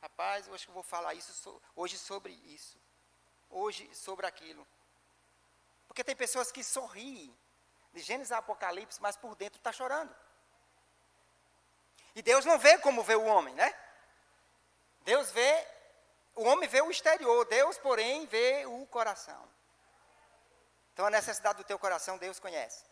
Rapaz, 0.00 0.48
hoje 0.48 0.66
eu 0.66 0.72
vou 0.72 0.82
falar 0.82 1.12
isso, 1.14 1.60
hoje 1.76 1.98
sobre 1.98 2.32
isso. 2.46 2.78
Hoje 3.50 3.88
sobre 3.94 4.26
aquilo. 4.26 4.66
Porque 5.86 6.02
tem 6.02 6.16
pessoas 6.16 6.50
que 6.50 6.64
sorriem 6.64 7.36
de 7.92 8.00
Gênesis 8.00 8.32
a 8.32 8.38
Apocalipse, 8.38 9.02
mas 9.02 9.16
por 9.16 9.34
dentro 9.34 9.58
está 9.58 9.72
chorando. 9.72 10.14
E 12.14 12.22
Deus 12.22 12.44
não 12.44 12.58
vê 12.58 12.78
como 12.78 13.02
vê 13.02 13.14
o 13.14 13.24
homem, 13.24 13.54
né? 13.54 13.74
Deus 15.02 15.30
vê, 15.30 15.68
o 16.34 16.44
homem 16.44 16.68
vê 16.68 16.80
o 16.80 16.90
exterior, 16.90 17.44
Deus, 17.46 17.78
porém, 17.78 18.26
vê 18.26 18.64
o 18.66 18.86
coração. 18.86 19.48
Então 20.92 21.06
a 21.06 21.10
necessidade 21.10 21.58
do 21.58 21.64
teu 21.64 21.78
coração 21.78 22.18
Deus 22.18 22.38
conhece. 22.38 22.84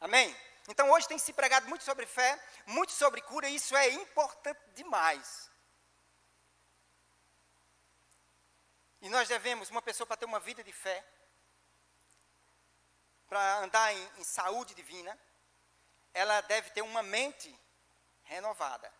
Amém? 0.00 0.36
Então 0.68 0.90
hoje 0.90 1.08
tem 1.08 1.18
se 1.18 1.32
pregado 1.32 1.68
muito 1.68 1.84
sobre 1.84 2.06
fé, 2.06 2.38
muito 2.66 2.92
sobre 2.92 3.20
cura, 3.20 3.48
e 3.48 3.56
isso 3.56 3.76
é 3.76 3.88
importante 3.88 4.60
demais. 4.74 5.50
E 9.00 9.08
nós 9.10 9.28
devemos, 9.28 9.68
uma 9.70 9.82
pessoa 9.82 10.06
para 10.06 10.16
ter 10.16 10.24
uma 10.24 10.40
vida 10.40 10.64
de 10.64 10.72
fé, 10.72 11.04
para 13.28 13.58
andar 13.58 13.92
em, 13.92 14.10
em 14.18 14.24
saúde 14.24 14.74
divina, 14.74 15.18
ela 16.14 16.40
deve 16.42 16.70
ter 16.70 16.82
uma 16.82 17.02
mente 17.02 17.54
renovada. 18.22 18.90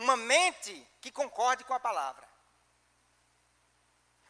Uma 0.00 0.16
mente 0.16 0.74
que 1.02 1.12
concorde 1.12 1.62
com 1.62 1.74
a 1.74 1.78
palavra. 1.78 2.26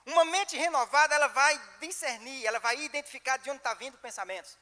Uma 0.05 0.25
mente 0.25 0.57
renovada, 0.57 1.15
ela 1.15 1.29
vai 1.29 1.57
discernir, 1.79 2.45
ela 2.45 2.59
vai 2.59 2.77
identificar 2.81 3.37
de 3.37 3.49
onde 3.51 3.59
está 3.59 3.73
vindo 3.75 3.97
pensamentos. 3.99 4.59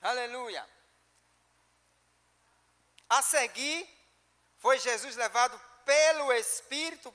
Aleluia. 0.00 0.66
A 3.06 3.20
seguir, 3.20 3.86
foi 4.58 4.78
Jesus 4.78 5.14
levado 5.16 5.60
pelo 5.84 6.32
Espírito 6.32 7.14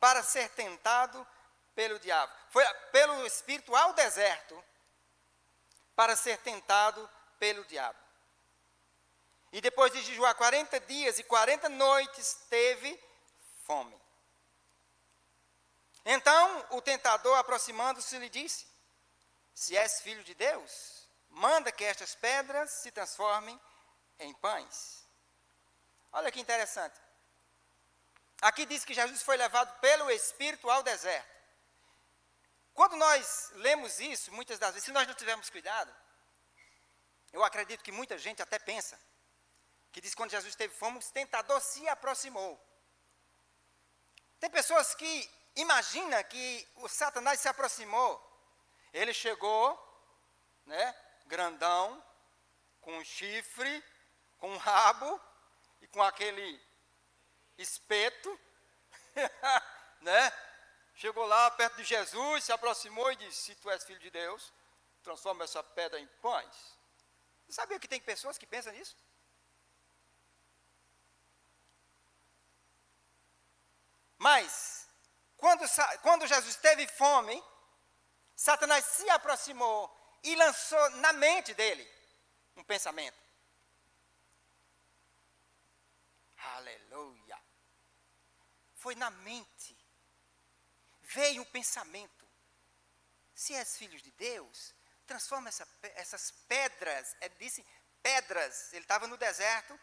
para 0.00 0.24
ser 0.24 0.48
tentado 0.50 1.24
pelo 1.72 2.00
diabo. 2.00 2.32
Foi 2.50 2.64
pelo 2.90 3.24
Espírito 3.24 3.76
ao 3.76 3.92
deserto 3.92 4.60
para 5.94 6.16
ser 6.16 6.36
tentado 6.38 7.08
pelo 7.38 7.64
diabo. 7.66 8.05
E 9.52 9.60
depois 9.60 9.92
de 9.92 10.02
jejuar 10.02 10.34
40 10.34 10.80
dias 10.80 11.18
e 11.18 11.22
40 11.22 11.68
noites, 11.68 12.34
teve 12.48 12.98
fome. 13.64 13.96
Então 16.04 16.66
o 16.70 16.80
tentador, 16.80 17.36
aproximando-se, 17.38 18.18
lhe 18.18 18.28
disse: 18.28 18.66
Se 19.54 19.76
és 19.76 20.00
filho 20.00 20.22
de 20.24 20.34
Deus, 20.34 21.08
manda 21.30 21.72
que 21.72 21.84
estas 21.84 22.14
pedras 22.14 22.70
se 22.70 22.90
transformem 22.90 23.60
em 24.18 24.32
pães. 24.34 25.04
Olha 26.12 26.30
que 26.30 26.40
interessante. 26.40 26.98
Aqui 28.40 28.66
diz 28.66 28.84
que 28.84 28.94
Jesus 28.94 29.22
foi 29.22 29.36
levado 29.36 29.78
pelo 29.80 30.10
Espírito 30.10 30.70
ao 30.70 30.82
deserto. 30.82 31.36
Quando 32.74 32.94
nós 32.96 33.50
lemos 33.54 33.98
isso, 33.98 34.32
muitas 34.32 34.58
das 34.58 34.72
vezes, 34.72 34.84
se 34.84 34.92
nós 34.92 35.08
não 35.08 35.14
tivermos 35.14 35.48
cuidado, 35.48 35.94
eu 37.32 37.42
acredito 37.42 37.82
que 37.82 37.90
muita 37.90 38.18
gente 38.18 38.42
até 38.42 38.58
pensa 38.58 38.98
que 39.96 40.00
diz 40.02 40.10
que 40.10 40.18
quando 40.18 40.30
Jesus 40.30 40.54
teve 40.54 40.74
fome, 40.74 40.98
o 40.98 41.02
tentador 41.10 41.58
se 41.58 41.88
aproximou. 41.88 42.62
Tem 44.38 44.50
pessoas 44.50 44.94
que 44.94 45.30
imaginam 45.54 46.22
que 46.24 46.68
o 46.76 46.86
Satanás 46.86 47.40
se 47.40 47.48
aproximou. 47.48 48.12
Ele 48.92 49.14
chegou, 49.14 49.64
né, 50.66 50.94
grandão, 51.24 52.04
com 52.82 52.94
um 52.98 53.02
chifre, 53.02 53.82
com 54.36 54.50
um 54.50 54.58
rabo 54.58 55.18
e 55.80 55.88
com 55.88 56.02
aquele 56.02 56.62
espeto, 57.56 58.38
né? 60.02 60.30
Chegou 60.96 61.24
lá 61.24 61.50
perto 61.52 61.76
de 61.76 61.84
Jesus, 61.84 62.44
se 62.44 62.52
aproximou 62.52 63.10
e 63.12 63.16
disse: 63.16 63.44
Se 63.44 63.54
tu 63.54 63.70
és 63.70 63.82
filho 63.82 64.00
de 64.00 64.10
Deus, 64.10 64.52
transforma 65.02 65.44
essa 65.44 65.64
pedra 65.64 65.98
em 65.98 66.06
pães. 66.20 66.78
Sabia 67.48 67.80
que 67.80 67.88
tem 67.88 67.98
pessoas 67.98 68.36
que 68.36 68.46
pensam 68.46 68.74
nisso? 68.74 68.94
Mas, 74.18 74.88
quando, 75.36 75.64
quando 76.02 76.26
Jesus 76.26 76.56
teve 76.56 76.86
fome, 76.88 77.42
Satanás 78.34 78.84
se 78.84 79.08
aproximou 79.10 79.94
e 80.22 80.34
lançou 80.36 80.90
na 80.90 81.12
mente 81.12 81.54
dele 81.54 81.88
um 82.56 82.64
pensamento. 82.64 83.18
Aleluia. 86.36 87.38
Foi 88.74 88.94
na 88.94 89.10
mente. 89.10 89.76
Veio 91.02 91.42
o 91.42 91.46
pensamento. 91.46 92.26
Se 93.34 93.54
és 93.54 93.76
filho 93.76 94.00
de 94.00 94.10
Deus, 94.12 94.74
transforma 95.06 95.48
essa, 95.48 95.66
essas 95.94 96.30
pedras. 96.48 97.16
Ele 97.20 97.34
disse 97.36 97.66
pedras. 98.02 98.72
Ele 98.72 98.82
estava 98.84 99.06
no 99.06 99.16
deserto 99.16 99.78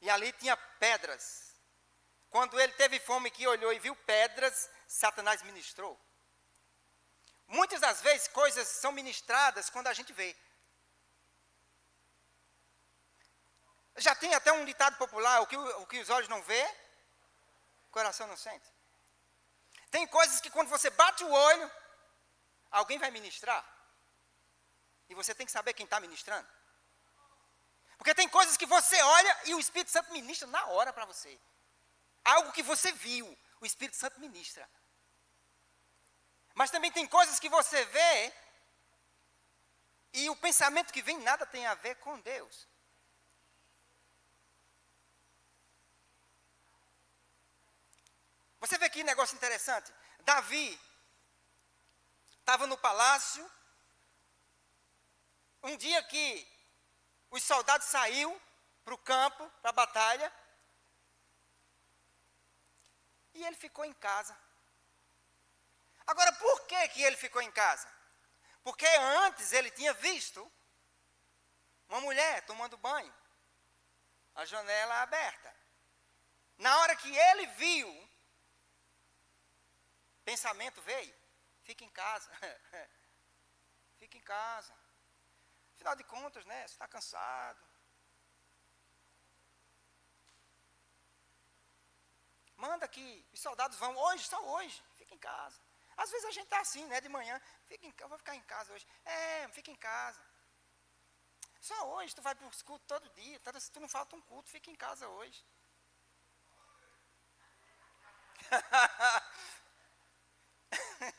e 0.00 0.10
ali 0.10 0.32
tinha 0.32 0.56
pedras. 0.56 1.53
Quando 2.34 2.58
ele 2.60 2.72
teve 2.72 2.98
fome 2.98 3.30
que 3.30 3.46
olhou 3.46 3.72
e 3.72 3.78
viu 3.78 3.94
pedras, 3.94 4.68
Satanás 4.88 5.40
ministrou. 5.42 5.94
Muitas 7.46 7.80
das 7.80 8.00
vezes 8.00 8.26
coisas 8.26 8.66
são 8.66 8.90
ministradas 8.90 9.70
quando 9.70 9.86
a 9.86 9.92
gente 9.92 10.12
vê. 10.12 10.34
Já 13.98 14.16
tem 14.16 14.34
até 14.34 14.50
um 14.52 14.64
ditado 14.64 14.96
popular: 14.96 15.42
o 15.42 15.46
que, 15.46 15.56
o 15.56 15.86
que 15.86 16.00
os 16.00 16.10
olhos 16.10 16.28
não 16.28 16.42
vê, 16.42 16.64
o 17.86 17.90
coração 17.92 18.26
não 18.26 18.36
sente. 18.36 18.68
Tem 19.92 20.04
coisas 20.08 20.40
que 20.40 20.50
quando 20.50 20.68
você 20.68 20.90
bate 20.90 21.22
o 21.22 21.30
olho, 21.30 21.70
alguém 22.68 22.98
vai 22.98 23.12
ministrar. 23.12 23.64
E 25.08 25.14
você 25.14 25.36
tem 25.36 25.46
que 25.46 25.52
saber 25.52 25.72
quem 25.72 25.84
está 25.84 26.00
ministrando. 26.00 26.48
Porque 27.96 28.12
tem 28.12 28.28
coisas 28.28 28.56
que 28.56 28.66
você 28.66 29.00
olha 29.00 29.40
e 29.44 29.54
o 29.54 29.60
Espírito 29.60 29.92
Santo 29.92 30.12
ministra 30.12 30.48
na 30.48 30.66
hora 30.66 30.92
para 30.92 31.04
você. 31.04 31.40
Algo 32.24 32.52
que 32.52 32.62
você 32.62 32.90
viu, 32.92 33.26
o 33.60 33.66
Espírito 33.66 33.96
Santo 33.96 34.20
ministra. 34.20 34.68
Mas 36.54 36.70
também 36.70 36.90
tem 36.90 37.06
coisas 37.06 37.38
que 37.38 37.48
você 37.48 37.84
vê 37.86 38.32
e 40.12 40.30
o 40.30 40.36
pensamento 40.36 40.92
que 40.92 41.02
vem 41.02 41.18
nada 41.18 41.44
tem 41.44 41.66
a 41.66 41.74
ver 41.74 41.96
com 41.96 42.20
Deus. 42.20 42.68
Você 48.60 48.78
vê 48.78 48.88
que 48.88 49.02
negócio 49.04 49.34
interessante. 49.34 49.92
Davi 50.20 50.80
estava 52.38 52.66
no 52.66 52.78
palácio. 52.78 53.44
Um 55.62 55.76
dia 55.76 56.02
que 56.04 56.46
os 57.30 57.42
soldados 57.42 57.88
saíram 57.88 58.40
para 58.84 58.94
o 58.94 58.98
campo, 58.98 59.50
para 59.60 59.70
a 59.70 59.72
batalha. 59.72 60.32
Ele 63.44 63.56
ficou 63.56 63.84
em 63.84 63.92
casa. 63.94 64.36
Agora, 66.06 66.32
por 66.32 66.66
que, 66.66 66.88
que 66.88 67.02
ele 67.02 67.16
ficou 67.16 67.40
em 67.40 67.50
casa? 67.50 67.88
Porque 68.62 68.86
antes 68.86 69.52
ele 69.52 69.70
tinha 69.70 69.92
visto 69.94 70.50
uma 71.88 72.00
mulher 72.00 72.44
tomando 72.46 72.76
banho, 72.76 73.14
a 74.34 74.44
janela 74.44 75.02
aberta. 75.02 75.54
Na 76.58 76.78
hora 76.80 76.96
que 76.96 77.14
ele 77.14 77.46
viu, 77.46 78.10
pensamento 80.24 80.80
veio: 80.82 81.14
fica 81.62 81.84
em 81.84 81.90
casa. 81.90 82.30
fica 83.98 84.16
em 84.16 84.22
casa. 84.22 84.74
Afinal 85.74 85.96
de 85.96 86.04
contas, 86.04 86.44
né? 86.46 86.66
Você 86.66 86.74
está 86.74 86.88
cansado. 86.88 87.73
Manda 92.64 92.86
que 92.88 93.06
os 93.32 93.40
soldados 93.40 93.78
vão 93.78 93.96
hoje, 94.04 94.26
só 94.26 94.40
hoje. 94.54 94.82
Fica 94.98 95.14
em 95.14 95.18
casa. 95.18 95.58
Às 95.96 96.10
vezes 96.10 96.26
a 96.26 96.30
gente 96.30 96.44
está 96.44 96.60
assim, 96.60 96.84
né? 96.86 97.00
De 97.00 97.08
manhã, 97.08 97.40
fica 97.66 97.86
em, 97.86 97.94
eu 98.00 98.08
vou 98.08 98.18
ficar 98.18 98.34
em 98.34 98.42
casa 98.42 98.72
hoje. 98.72 98.86
É, 99.04 99.48
fica 99.48 99.70
em 99.70 99.76
casa. 99.76 100.20
Só 101.60 101.94
hoje, 101.94 102.14
tu 102.14 102.22
vai 102.22 102.34
para 102.34 102.46
os 102.46 102.62
cultos 102.62 102.86
todo 102.86 103.06
dia. 103.20 103.38
Tá, 103.40 103.58
se 103.60 103.70
tu 103.70 103.80
não 103.80 103.88
falta 103.88 104.16
um 104.16 104.22
culto, 104.22 104.48
fica 104.50 104.70
em 104.70 104.76
casa 104.76 105.06
hoje. 105.08 105.44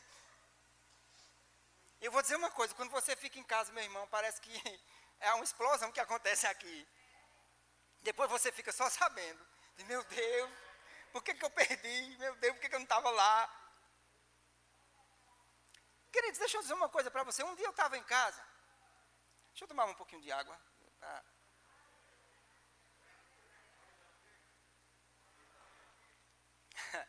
eu 2.00 2.10
vou 2.10 2.22
dizer 2.22 2.36
uma 2.36 2.50
coisa, 2.50 2.74
quando 2.74 2.90
você 2.90 3.14
fica 3.14 3.38
em 3.38 3.44
casa, 3.44 3.72
meu 3.72 3.84
irmão, 3.84 4.08
parece 4.08 4.40
que 4.40 4.80
é 5.20 5.32
uma 5.34 5.44
explosão 5.44 5.92
que 5.92 6.00
acontece 6.00 6.46
aqui. 6.46 6.88
Depois 8.02 8.30
você 8.30 8.50
fica 8.50 8.72
só 8.72 8.88
sabendo. 8.90 9.46
Meu 9.84 10.02
Deus, 10.04 10.50
por 11.16 11.24
que, 11.24 11.32
que 11.32 11.46
eu 11.46 11.50
perdi? 11.50 12.16
Meu 12.18 12.36
Deus, 12.36 12.52
por 12.52 12.60
que, 12.60 12.68
que 12.68 12.74
eu 12.74 12.78
não 12.78 12.84
estava 12.84 13.08
lá? 13.10 13.50
Queridos, 16.12 16.38
deixa 16.38 16.58
eu 16.58 16.60
dizer 16.60 16.74
uma 16.74 16.90
coisa 16.90 17.10
para 17.10 17.22
você. 17.22 17.42
Um 17.42 17.54
dia 17.54 17.64
eu 17.64 17.70
estava 17.70 17.96
em 17.96 18.02
casa. 18.02 18.46
Deixa 19.48 19.64
eu 19.64 19.68
tomar 19.68 19.86
um 19.86 19.94
pouquinho 19.94 20.20
de 20.20 20.30
água. 20.30 20.60
Ah. 21.00 21.24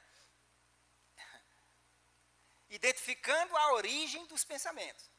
Identificando 2.70 3.58
a 3.58 3.74
origem 3.74 4.26
dos 4.28 4.46
pensamentos. 4.46 5.12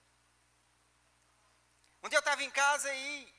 Um 2.02 2.08
dia 2.08 2.16
eu 2.16 2.20
estava 2.20 2.42
em 2.42 2.50
casa 2.50 2.90
e 2.94 3.34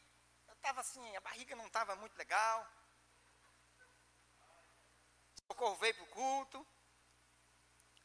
eu 0.47 0.53
estava 0.53 0.81
assim, 0.81 1.17
a 1.17 1.21
barriga 1.21 1.55
não 1.55 1.65
estava 1.65 1.95
muito 1.95 2.15
legal. 2.17 2.78
O 5.49 5.53
socorro 5.53 5.75
veio 5.77 5.95
para 5.95 6.03
o 6.03 6.07
culto. 6.07 6.67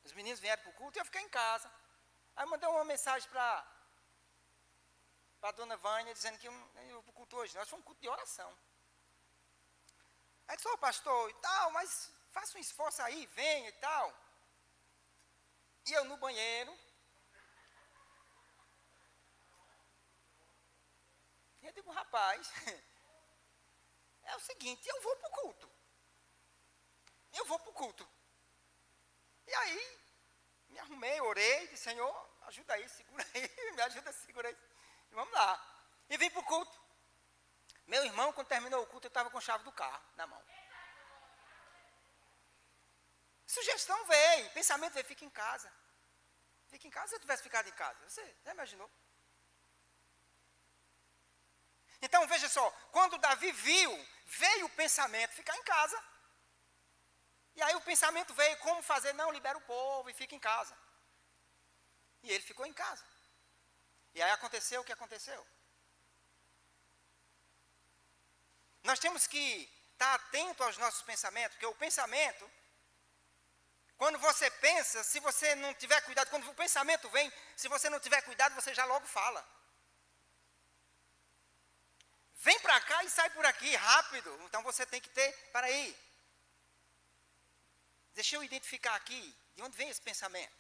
Os 0.03 0.13
meninos 0.13 0.41
vieram 0.41 0.63
para 0.63 0.71
o 0.71 0.75
culto 0.75 0.99
e 0.99 1.01
eu 1.01 1.05
fiquei 1.05 1.21
em 1.21 1.29
casa. 1.29 1.71
Aí 2.35 2.47
mandei 2.47 2.69
uma 2.69 2.85
mensagem 2.85 3.29
para 3.29 3.67
a 5.43 5.53
dona 5.53 5.77
Vânia, 5.77 6.15
dizendo 6.15 6.39
que 6.39 6.49
eu, 6.49 6.53
eu 6.89 7.03
vou 7.03 7.13
culto 7.13 7.37
hoje. 7.37 7.55
Nós 7.55 7.69
fomos 7.69 7.83
um 7.83 7.87
culto 7.87 8.01
de 8.01 8.09
oração. 8.09 8.51
Aí 10.49 10.57
disse, 10.57 10.69
oh, 10.69 10.79
pastor, 10.79 11.31
e 11.31 11.35
tal, 11.35 11.71
mas 11.73 12.11
faça 12.31 12.57
um 12.57 12.61
esforço 12.61 13.03
aí, 13.03 13.27
venha 13.27 13.69
e 13.69 13.73
tal. 13.73 14.07
E 15.87 15.93
eu 15.93 16.05
no 16.07 16.17
banheiro. 16.17 16.75
E 21.61 21.67
eu 21.67 21.73
digo, 21.73 21.91
rapaz, 21.91 22.51
é 24.25 24.37
o 24.37 24.41
seguinte, 24.41 24.89
eu 24.89 25.03
vou 25.03 25.17
para 25.17 25.29
o 25.29 25.33
culto. 25.33 25.74
Eu 27.35 27.45
vou 27.47 27.59
para 27.59 27.71
o 27.71 27.75
culto. 27.75 28.09
E 29.47 29.55
aí, 29.55 29.99
me 30.69 30.79
arrumei, 30.79 31.21
orei, 31.21 31.69
disse, 31.69 31.85
Senhor, 31.85 32.31
ajuda 32.43 32.75
aí, 32.75 32.89
segura 32.89 33.25
aí, 33.35 33.51
me 33.75 33.83
ajuda, 33.83 34.13
segura 34.13 34.49
aí. 34.49 34.57
E 35.11 35.15
vamos 35.15 35.33
lá. 35.35 35.51
E 36.09 36.17
vim 36.17 36.31
para 36.31 36.41
o 36.41 36.45
culto. 36.45 36.85
Meu 37.87 38.05
irmão, 38.05 38.33
quando 38.33 38.49
terminou 38.49 38.83
o 38.83 38.87
culto, 38.87 39.07
eu 39.07 39.09
estava 39.09 39.31
com 39.31 39.39
a 39.39 39.41
chave 39.41 39.65
do 39.65 39.73
carro 39.73 40.03
na 40.17 40.27
mão. 40.27 40.43
Sugestão 43.47 44.05
veio, 44.07 44.51
pensamento 44.51 44.95
veio, 44.95 45.07
fica 45.07 45.25
em 45.25 45.31
casa. 45.31 45.73
Fica 46.69 46.89
em 46.89 46.91
casa, 46.91 47.09
se 47.09 47.15
eu 47.15 47.21
tivesse 47.21 47.43
ficado 47.43 47.69
em 47.69 47.73
casa, 47.73 48.09
você 48.09 48.37
já 48.45 48.53
imaginou? 48.53 48.91
Então 52.03 52.27
veja 52.27 52.49
só, 52.49 52.69
quando 52.91 53.19
Davi 53.19 53.53
viu, 53.53 54.09
veio 54.27 54.67
o 54.67 54.71
pensamento, 54.71 55.33
ficar 55.33 55.57
em 55.57 55.63
casa. 55.63 56.03
E 57.57 57.63
aí 57.63 57.75
o 57.77 57.81
pensamento 57.81 58.35
veio, 58.35 58.57
como 58.59 58.83
fazer? 58.83 59.13
Não, 59.15 59.31
libera 59.31 59.57
o 59.57 59.63
povo 59.63 60.11
e 60.11 60.15
fica 60.15 60.35
em 60.35 60.41
casa. 60.41 60.77
E 62.23 62.31
ele 62.31 62.43
ficou 62.43 62.67
em 62.67 62.73
casa. 62.73 63.05
E 64.15 64.23
aí 64.23 64.31
aconteceu 64.31 64.81
o 64.81 64.85
que 64.85 64.93
aconteceu. 64.93 65.47
Nós 68.83 68.99
temos 68.99 69.27
que 69.27 69.71
estar 69.93 70.15
atento 70.15 70.63
aos 70.63 70.77
nossos 70.79 71.03
pensamentos, 71.03 71.53
porque 71.55 71.67
o 71.67 71.75
pensamento, 71.75 72.51
quando 73.97 74.19
você 74.19 74.51
pensa, 74.51 75.03
se 75.03 75.21
você 75.21 75.55
não 75.55 75.73
tiver 75.75 76.01
cuidado, 76.03 76.29
quando 76.29 76.49
o 76.49 76.55
pensamento 76.55 77.09
vem, 77.11 77.33
se 77.57 77.69
você 77.69 77.89
não 77.89 78.01
tiver 78.01 78.21
cuidado, 78.23 78.55
você 78.55 78.75
já 78.75 78.85
logo 78.85 79.07
fala. 79.07 79.47
Vem 82.35 82.61
para 82.61 82.79
cá 82.81 83.03
e 83.05 83.11
sai 83.11 83.31
por 83.31 83.47
aqui 83.47 83.75
rápido. 83.75 84.39
Então 84.45 84.63
você 84.63 84.85
tem 84.85 85.01
que 85.01 85.09
ter, 85.09 85.33
para 85.51 85.67
aí. 85.67 86.04
Deixa 88.15 88.37
eu 88.37 88.45
identificar 88.45 88.95
aqui, 88.95 89.37
de 89.55 89.63
onde 89.63 89.77
vem 89.77 89.89
esse 89.89 90.01
pensamento? 90.01 90.57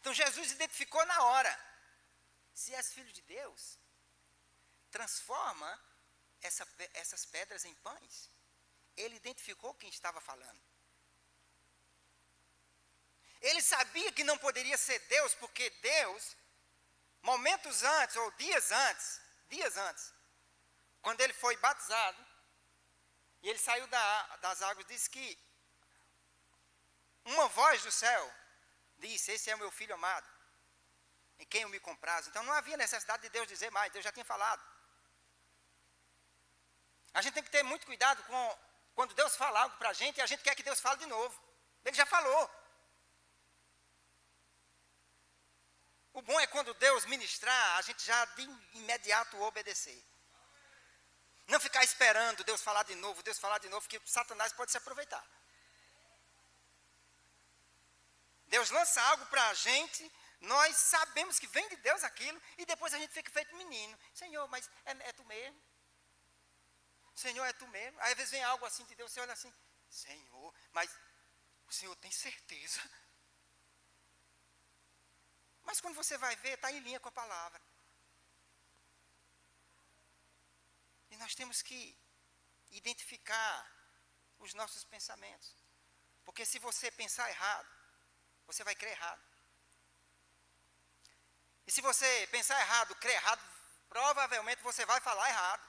Então 0.00 0.12
Jesus 0.12 0.50
identificou 0.50 1.04
na 1.06 1.22
hora. 1.22 1.52
Se 2.52 2.74
és 2.74 2.92
filho 2.92 3.12
de 3.12 3.22
Deus, 3.22 3.78
transforma 4.90 5.80
essa, 6.40 6.66
essas 6.94 7.24
pedras 7.24 7.64
em 7.64 7.74
pães. 7.76 8.28
Ele 8.96 9.16
identificou 9.16 9.74
quem 9.74 9.88
estava 9.88 10.20
falando. 10.20 10.60
Ele 13.40 13.62
sabia 13.62 14.12
que 14.12 14.24
não 14.24 14.38
poderia 14.38 14.76
ser 14.76 14.98
Deus, 15.00 15.34
porque 15.36 15.70
Deus, 15.70 16.36
momentos 17.22 17.82
antes, 17.82 18.16
ou 18.16 18.30
dias 18.32 18.70
antes, 18.70 19.20
dias 19.48 19.76
antes, 19.76 20.12
quando 21.00 21.20
ele 21.20 21.32
foi 21.32 21.56
batizado, 21.56 22.31
e 23.42 23.48
ele 23.48 23.58
saiu 23.58 23.86
da, 23.88 24.36
das 24.36 24.62
águas, 24.62 24.86
disse 24.86 25.10
que 25.10 25.38
uma 27.24 27.48
voz 27.48 27.82
do 27.82 27.90
céu 27.90 28.34
disse: 28.98 29.32
Esse 29.32 29.50
é 29.50 29.54
o 29.54 29.58
meu 29.58 29.70
filho 29.70 29.94
amado, 29.94 30.28
em 31.38 31.46
quem 31.46 31.62
eu 31.62 31.68
me 31.68 31.80
comprazo. 31.80 32.28
Então 32.28 32.42
não 32.44 32.52
havia 32.52 32.76
necessidade 32.76 33.22
de 33.22 33.28
Deus 33.30 33.48
dizer 33.48 33.70
mais, 33.70 33.92
Deus 33.92 34.04
já 34.04 34.12
tinha 34.12 34.24
falado. 34.24 34.62
A 37.14 37.20
gente 37.20 37.34
tem 37.34 37.42
que 37.42 37.50
ter 37.50 37.62
muito 37.62 37.84
cuidado 37.84 38.22
com 38.24 38.58
quando 38.94 39.14
Deus 39.14 39.36
fala 39.36 39.60
algo 39.60 39.76
para 39.76 39.90
a 39.90 39.92
gente 39.92 40.18
e 40.18 40.22
a 40.22 40.26
gente 40.26 40.42
quer 40.42 40.54
que 40.54 40.62
Deus 40.62 40.80
fale 40.80 40.98
de 40.98 41.06
novo. 41.06 41.42
Ele 41.84 41.96
já 41.96 42.06
falou. 42.06 42.50
O 46.12 46.22
bom 46.22 46.38
é 46.38 46.46
quando 46.46 46.74
Deus 46.74 47.06
ministrar, 47.06 47.78
a 47.78 47.82
gente 47.82 48.04
já 48.04 48.24
de 48.26 48.42
imediato 48.74 49.40
obedecer. 49.40 50.11
Não 51.46 51.60
ficar 51.60 51.82
esperando 51.84 52.44
Deus 52.44 52.62
falar 52.62 52.82
de 52.84 52.94
novo, 52.96 53.22
Deus 53.22 53.38
falar 53.38 53.58
de 53.58 53.68
novo, 53.68 53.88
que 53.88 54.00
Satanás 54.04 54.52
pode 54.52 54.70
se 54.70 54.78
aproveitar. 54.78 55.24
Deus 58.46 58.70
lança 58.70 59.00
algo 59.02 59.24
para 59.26 59.48
a 59.48 59.54
gente, 59.54 60.12
nós 60.40 60.76
sabemos 60.76 61.38
que 61.38 61.46
vem 61.46 61.68
de 61.68 61.76
Deus 61.76 62.04
aquilo, 62.04 62.40
e 62.58 62.66
depois 62.66 62.92
a 62.92 62.98
gente 62.98 63.12
fica 63.12 63.30
feito 63.30 63.54
menino. 63.56 63.98
Senhor, 64.12 64.46
mas 64.48 64.68
é, 64.84 64.90
é 65.08 65.12
tu 65.12 65.24
mesmo? 65.24 65.62
Senhor, 67.14 67.44
é 67.44 67.52
tu 67.52 67.66
mesmo? 67.68 68.00
Aí 68.00 68.12
às 68.12 68.16
vezes 68.16 68.32
vem 68.32 68.42
algo 68.42 68.64
assim 68.64 68.84
de 68.84 68.94
Deus, 68.94 69.10
você 69.10 69.20
olha 69.20 69.32
assim, 69.32 69.52
Senhor, 69.88 70.54
mas 70.72 70.90
o 71.66 71.72
Senhor 71.72 71.94
tem 71.96 72.10
certeza? 72.10 72.80
Mas 75.62 75.80
quando 75.80 75.94
você 75.94 76.18
vai 76.18 76.34
ver, 76.36 76.54
está 76.54 76.70
em 76.72 76.80
linha 76.80 77.00
com 77.00 77.08
a 77.08 77.12
palavra. 77.12 77.60
E 81.12 81.16
nós 81.18 81.34
temos 81.34 81.60
que 81.60 81.80
identificar 82.70 83.54
os 84.38 84.54
nossos 84.54 84.82
pensamentos. 84.82 85.50
Porque 86.24 86.46
se 86.46 86.58
você 86.58 86.90
pensar 86.90 87.28
errado, 87.28 87.68
você 88.46 88.64
vai 88.64 88.74
crer 88.74 88.92
errado. 88.92 89.22
E 91.66 91.70
se 91.70 91.82
você 91.82 92.26
pensar 92.28 92.58
errado, 92.60 92.94
crer 92.96 93.16
errado, 93.16 93.42
provavelmente 93.90 94.62
você 94.62 94.86
vai 94.86 95.00
falar 95.02 95.28
errado. 95.28 95.66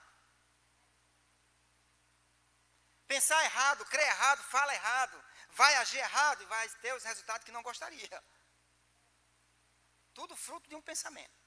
Pensar 3.06 3.43
errado, 3.43 3.86
crer 3.88 4.08
errado, 4.08 4.41
fala 4.43 4.73
errado, 4.73 5.23
vai 5.49 5.75
agir 5.75 5.97
errado 5.97 6.41
e 6.41 6.45
vai 6.45 6.69
ter 6.84 6.93
os 6.93 7.03
resultados 7.03 7.43
que 7.43 7.51
não 7.51 7.62
gostaria. 7.62 8.23
Tudo 10.13 10.38
fruto 10.38 10.69
de 10.69 10.75
um 10.75 10.82
pensamento. 10.82 11.42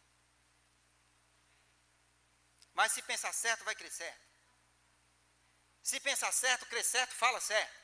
Mas 2.78 2.92
se 2.92 3.00
pensar 3.00 3.32
certo, 3.32 3.64
vai 3.64 3.74
crescer. 3.74 4.14
Se 5.82 5.98
pensar 5.98 6.30
certo, 6.30 6.66
crer 6.66 6.84
certo, 6.84 7.14
fala 7.14 7.40
certo. 7.40 7.74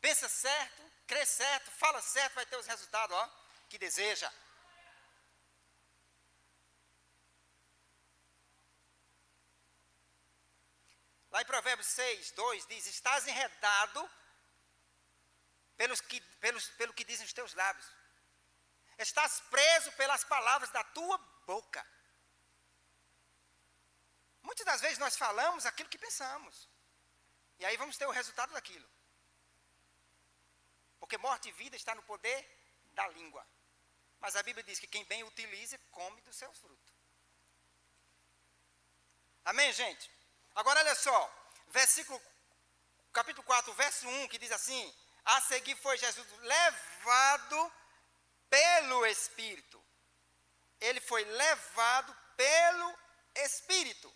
Pensa 0.00 0.28
certo, 0.28 0.82
crê 1.08 1.26
certo, 1.26 1.68
fala 1.72 2.00
certo, 2.00 2.34
vai 2.34 2.46
ter 2.46 2.56
os 2.56 2.66
resultados, 2.66 3.16
ó, 3.16 3.24
que 3.68 3.78
deseja. 3.78 4.32
Lá 11.32 11.42
em 11.42 11.46
Provérbios 11.46 11.88
6, 11.88 12.30
2 12.30 12.66
diz: 12.66 12.86
Estás 12.86 13.26
enredado 13.26 14.08
pelos 15.76 16.00
que, 16.00 16.20
pelos, 16.44 16.68
pelo 16.80 16.94
que 16.94 17.04
dizem 17.04 17.26
os 17.26 17.32
teus 17.32 17.52
lábios. 17.54 17.95
Estás 18.98 19.40
preso 19.50 19.92
pelas 19.92 20.24
palavras 20.24 20.70
da 20.70 20.82
tua 20.84 21.18
boca. 21.46 21.86
Muitas 24.42 24.64
das 24.64 24.80
vezes 24.80 24.98
nós 24.98 25.16
falamos 25.16 25.66
aquilo 25.66 25.88
que 25.88 25.98
pensamos. 25.98 26.68
E 27.58 27.66
aí 27.66 27.76
vamos 27.76 27.96
ter 27.96 28.06
o 28.06 28.10
resultado 28.10 28.52
daquilo. 28.52 28.88
Porque 30.98 31.18
morte 31.18 31.48
e 31.48 31.52
vida 31.52 31.76
está 31.76 31.94
no 31.94 32.02
poder 32.02 32.38
da 32.94 33.06
língua. 33.08 33.46
Mas 34.20 34.34
a 34.34 34.42
Bíblia 34.42 34.64
diz 34.64 34.78
que 34.78 34.86
quem 34.86 35.04
bem 35.04 35.22
utiliza, 35.24 35.78
come 35.90 36.20
do 36.22 36.32
seu 36.32 36.52
fruto. 36.54 36.92
Amém, 39.44 39.72
gente? 39.72 40.10
Agora 40.54 40.80
olha 40.80 40.94
só, 40.94 41.18
versículo, 41.68 42.20
capítulo 43.12 43.44
4, 43.44 43.72
verso 43.74 44.08
1, 44.08 44.28
que 44.28 44.38
diz 44.38 44.50
assim: 44.50 44.94
a 45.24 45.40
seguir 45.42 45.76
foi 45.76 45.98
Jesus 45.98 46.26
levado 46.40 47.72
pelo 48.48 49.06
Espírito. 49.06 49.84
Ele 50.80 51.00
foi 51.00 51.24
levado 51.24 52.14
pelo 52.36 52.98
Espírito. 53.36 54.14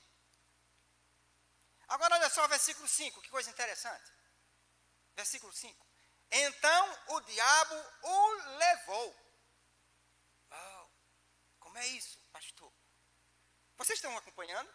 Agora 1.88 2.14
olha 2.14 2.30
só 2.30 2.44
o 2.44 2.48
versículo 2.48 2.86
5, 2.86 3.20
que 3.20 3.30
coisa 3.30 3.50
interessante. 3.50 4.12
Versículo 5.16 5.52
5. 5.52 5.86
Então 6.30 6.98
o 7.08 7.20
diabo 7.20 7.74
o 8.02 8.32
levou. 8.58 9.16
Uau, 10.50 10.92
como 11.58 11.78
é 11.78 11.86
isso, 11.88 12.20
pastor? 12.32 12.72
Vocês 13.76 13.98
estão 13.98 14.16
acompanhando? 14.16 14.72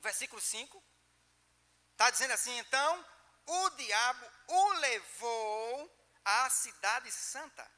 Versículo 0.00 0.42
5. 0.42 0.84
Está 1.92 2.10
dizendo 2.10 2.32
assim, 2.32 2.56
então 2.58 3.06
o 3.46 3.70
diabo 3.70 4.30
o 4.48 4.68
levou 4.72 6.20
à 6.24 6.50
cidade 6.50 7.10
santa. 7.12 7.70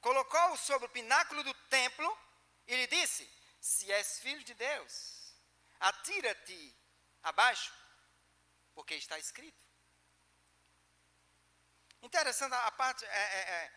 Colocou-o 0.00 0.56
sobre 0.56 0.86
o 0.86 0.90
pináculo 0.90 1.42
do 1.42 1.54
templo 1.68 2.18
e 2.66 2.76
lhe 2.76 2.86
disse: 2.86 3.28
Se 3.60 3.90
és 3.92 4.20
filho 4.20 4.42
de 4.44 4.54
Deus, 4.54 5.34
atira-te 5.80 6.76
abaixo, 7.22 7.72
porque 8.74 8.94
está 8.94 9.18
escrito. 9.18 9.68
Interessante 12.02 12.54
a 12.54 12.70
parte 12.72 13.04
é, 13.04 13.08
é, 13.08 13.40
é, 13.40 13.72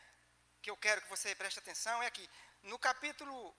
que 0.62 0.70
eu 0.70 0.78
quero 0.78 1.02
que 1.02 1.10
você 1.10 1.34
preste 1.34 1.60
atenção 1.60 2.04
é 2.04 2.12
que 2.12 2.30
no 2.64 2.78
capítulo 2.78 3.56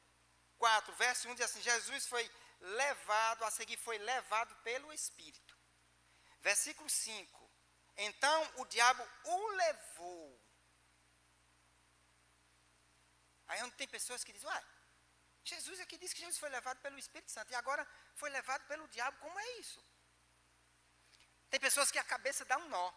4, 0.59 0.95
verso 0.95 1.29
1 1.29 1.35
diz 1.35 1.45
assim: 1.47 1.61
Jesus 1.61 2.07
foi 2.07 2.31
levado, 2.61 3.45
a 3.45 3.51
seguir 3.51 3.77
foi 3.77 3.99
levado 3.99 4.55
pelo 4.63 4.93
Espírito. 4.93 5.57
Versículo 6.41 6.89
5. 6.89 7.51
Então 7.97 8.53
o 8.57 8.65
diabo 8.67 9.07
o 9.25 9.49
levou. 9.49 10.32
Aí 13.49 13.63
onde 13.63 13.77
tem 13.77 13.89
pessoas 13.89 14.25
que 14.25 14.33
dizem, 14.33 14.49
uai, 14.49 14.65
Jesus 15.45 15.81
aqui 15.81 15.99
diz 15.99 16.13
que 16.13 16.21
Jesus 16.21 16.39
foi 16.39 16.49
levado 16.49 16.79
pelo 16.81 16.99
Espírito 16.99 17.31
Santo 17.31 17.53
e 17.53 17.55
agora 17.55 17.87
foi 18.15 18.31
levado 18.31 18.65
pelo 18.67 18.87
diabo, 18.89 19.19
como 19.19 19.39
é 19.39 19.59
isso? 19.59 19.85
Tem 21.51 21.61
pessoas 21.61 21.91
que 21.91 21.99
a 21.99 22.05
cabeça 22.05 22.45
dá 22.45 22.57
um 22.59 22.69
nó 22.69 22.93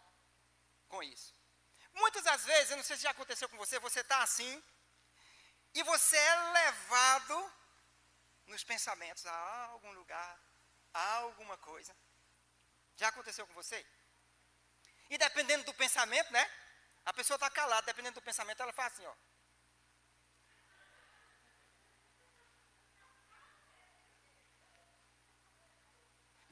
com 0.88 1.02
isso. 1.02 1.34
Muitas 1.94 2.24
das 2.24 2.44
vezes, 2.44 2.70
eu 2.70 2.76
não 2.76 2.84
sei 2.84 2.96
se 2.96 3.02
já 3.02 3.10
aconteceu 3.10 3.48
com 3.48 3.56
você, 3.56 3.78
você 3.78 4.00
está 4.00 4.22
assim, 4.22 4.62
e 5.74 5.82
você 5.82 6.16
é 6.16 6.36
levado 6.52 7.52
nos 8.46 8.62
pensamentos 8.64 9.26
a 9.26 9.64
algum 9.66 9.92
lugar, 9.92 10.40
a 10.94 11.14
alguma 11.16 11.56
coisa. 11.58 11.94
Já 12.96 13.08
aconteceu 13.08 13.46
com 13.46 13.54
você? 13.54 13.84
E 15.10 15.18
dependendo 15.18 15.64
do 15.64 15.74
pensamento, 15.74 16.32
né? 16.32 16.50
A 17.04 17.12
pessoa 17.12 17.36
está 17.36 17.50
calada, 17.50 17.82
dependendo 17.86 18.14
do 18.14 18.22
pensamento, 18.22 18.62
ela 18.62 18.72
faz 18.72 18.92
assim, 18.94 19.06
ó. 19.06 19.14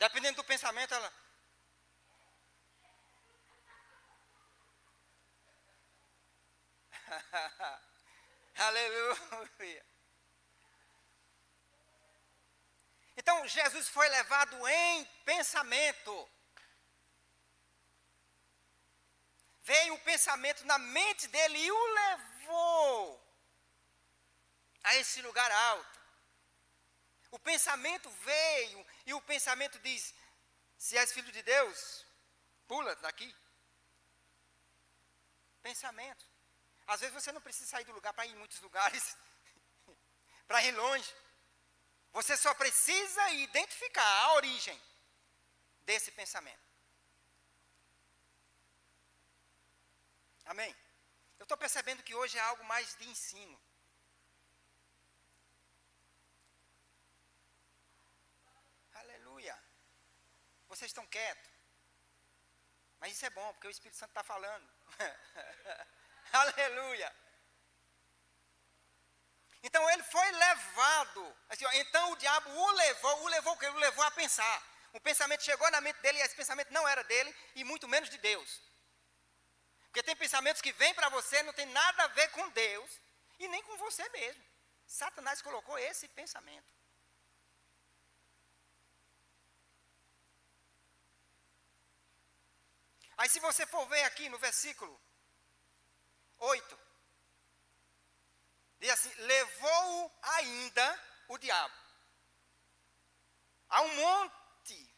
Dependendo 0.05 0.37
do 0.37 0.45
pensamento, 0.45 0.93
ela. 0.93 1.11
Aleluia. 8.55 9.87
Então 13.17 13.49
Jesus 13.49 13.89
foi 13.89 14.07
levado 14.11 14.69
em 14.69 15.07
pensamento. 15.25 16.31
Veio 19.63 19.95
o 19.95 20.01
pensamento 20.01 20.67
na 20.67 20.77
mente 20.77 21.29
dele 21.29 21.57
e 21.57 21.73
o 21.73 21.95
levou 21.95 23.27
a 24.83 24.97
esse 24.97 25.23
lugar 25.23 25.51
alto. 25.51 26.04
O 27.35 27.39
pensamento 27.41 28.09
veio 28.31 28.87
e 29.07 29.13
o 29.13 29.21
pensamento 29.21 29.77
diz: 29.81 30.15
se 30.79 30.97
és 30.97 31.13
filho 31.13 31.33
de 31.33 31.43
Deus, 31.43 32.07
pula 32.69 32.95
daqui. 33.07 33.35
Pensamento. 35.61 36.25
Às 36.87 37.01
vezes 37.01 37.15
você 37.19 37.33
não 37.33 37.41
precisa 37.41 37.71
sair 37.71 37.85
do 37.87 37.97
lugar 37.99 38.13
para 38.13 38.27
ir 38.27 38.33
em 38.35 38.37
muitos 38.37 38.61
lugares, 38.61 39.17
para 40.47 40.63
ir 40.63 40.73
longe. 40.77 41.13
Você 42.13 42.37
só 42.37 42.55
precisa 42.55 43.29
identificar 43.31 44.13
a 44.23 44.35
origem 44.35 44.81
desse 45.83 46.13
pensamento. 46.13 46.65
Amém? 50.45 50.73
Eu 51.41 51.43
estou 51.43 51.59
percebendo 51.59 52.05
que 52.05 52.15
hoje 52.15 52.39
é 52.39 52.43
algo 52.43 52.63
mais 52.63 52.95
de 52.95 53.09
ensino. 53.09 53.61
Aleluia. 59.35 59.59
Vocês 60.75 60.91
estão 60.91 61.07
quietos. 61.07 61.51
Mas 62.99 63.13
isso 63.13 63.25
é 63.25 63.31
bom, 63.31 63.53
porque 63.53 63.69
o 63.69 63.71
Espírito 63.71 63.97
Santo 63.97 64.11
está 64.11 64.25
falando. 64.25 64.69
Aleluia. 66.33 67.15
Então 69.63 69.89
ele 69.91 70.03
foi 70.03 70.33
levado. 70.33 71.37
Assim, 71.49 71.65
ó, 71.65 71.73
então 71.75 72.11
o 72.11 72.17
diabo 72.17 72.51
o 72.51 72.71
levou, 72.73 73.23
o 73.23 73.29
levou 73.29 73.55
o 73.55 73.67
O 73.71 73.79
levou 73.79 74.05
a 74.05 74.11
pensar. 74.11 74.63
O 74.93 75.01
pensamento 75.01 75.45
chegou 75.45 75.71
na 75.71 75.81
mente 75.81 76.01
dele 76.01 76.19
e 76.19 76.23
esse 76.23 76.35
pensamento 76.35 76.73
não 76.73 76.87
era 76.89 77.05
dele 77.05 77.35
e 77.55 77.63
muito 77.63 77.87
menos 77.87 78.11
de 78.11 78.19
Deus. 78.19 78.61
Porque 79.85 80.03
tem 80.03 80.17
pensamentos 80.17 80.61
que 80.61 80.73
vêm 80.73 80.93
para 80.93 81.09
você, 81.09 81.41
não 81.45 81.53
tem 81.53 81.67
nada 81.67 82.03
a 82.03 82.09
ver 82.09 82.29
com 82.33 82.49
Deus 82.51 83.01
e 83.39 83.47
nem 83.47 83.63
com 83.63 83.77
você 83.77 84.09
mesmo. 84.09 84.45
Satanás 84.87 85.41
colocou 85.41 85.79
esse 85.79 86.09
pensamento. 86.09 86.74
Aí 93.17 93.29
se 93.29 93.41
você 93.41 93.67
for 93.67 93.87
ver 93.87 94.03
aqui 94.05 94.29
no 94.29 94.39
versículo 94.39 95.01
8, 96.39 96.79
diz 98.81 98.91
assim: 98.91 99.13
levou 99.15 100.19
ainda 100.23 101.01
o 101.29 101.39
diabo. 101.39 101.75
A 103.69 103.81
um 103.83 103.95
monte 103.97 104.95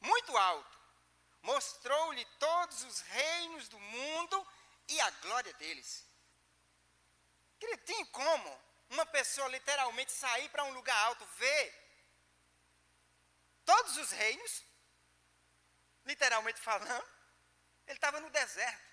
muito 0.00 0.36
alto, 0.36 0.78
mostrou-lhe 1.42 2.24
todos 2.38 2.82
os 2.84 3.00
reinos 3.00 3.68
do 3.68 3.78
mundo 3.78 4.46
e 4.88 5.00
a 5.00 5.10
glória 5.10 5.52
deles. 5.54 6.06
Querido, 7.58 7.82
tem 7.84 8.04
como 8.06 8.60
uma 8.90 9.06
pessoa 9.06 9.48
literalmente 9.48 10.12
sair 10.12 10.48
para 10.48 10.64
um 10.64 10.72
lugar 10.72 10.96
alto, 11.06 11.24
ver 11.38 11.82
todos 13.64 13.96
os 13.96 14.10
reinos, 14.10 14.64
literalmente 16.04 16.60
falando, 16.60 17.08
ele 17.86 17.96
estava 17.96 18.20
no 18.20 18.30
deserto. 18.30 18.92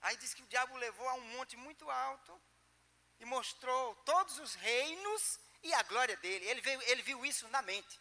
Aí 0.00 0.16
diz 0.16 0.32
que 0.32 0.42
o 0.42 0.46
diabo 0.46 0.76
levou 0.76 1.08
a 1.08 1.14
um 1.14 1.20
monte 1.36 1.56
muito 1.56 1.90
alto 1.90 2.40
e 3.18 3.24
mostrou 3.24 3.94
todos 3.96 4.38
os 4.38 4.54
reinos 4.54 5.38
e 5.62 5.74
a 5.74 5.82
glória 5.82 6.16
dele. 6.16 6.46
Ele, 6.46 6.60
veio, 6.60 6.82
ele 6.82 7.02
viu 7.02 7.24
isso 7.24 7.46
na 7.48 7.60
mente. 7.60 8.00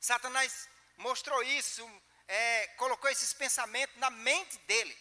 Satanás 0.00 0.68
mostrou 0.96 1.42
isso, 1.42 1.88
é, 2.26 2.66
colocou 2.76 3.08
esses 3.10 3.32
pensamentos 3.32 3.96
na 3.96 4.10
mente 4.10 4.58
dele. 4.58 4.96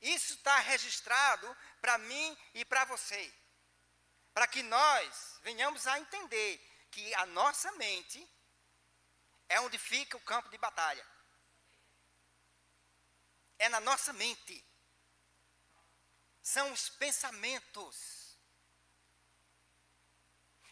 Isso 0.00 0.34
está 0.34 0.58
registrado 0.60 1.56
para 1.80 1.98
mim 1.98 2.38
e 2.54 2.64
para 2.64 2.84
você. 2.84 3.32
Para 4.32 4.46
que 4.46 4.62
nós 4.62 5.38
venhamos 5.42 5.86
a 5.86 5.98
entender 5.98 6.58
que 6.90 7.14
a 7.14 7.26
nossa 7.26 7.70
mente 7.72 8.28
é 9.50 9.60
onde 9.60 9.76
fica 9.78 10.16
o 10.16 10.20
campo 10.20 10.48
de 10.48 10.56
batalha. 10.56 11.04
É 13.58 13.68
na 13.68 13.80
nossa 13.80 14.12
mente. 14.12 14.64
São 16.40 16.72
os 16.72 16.88
pensamentos. 16.88 18.38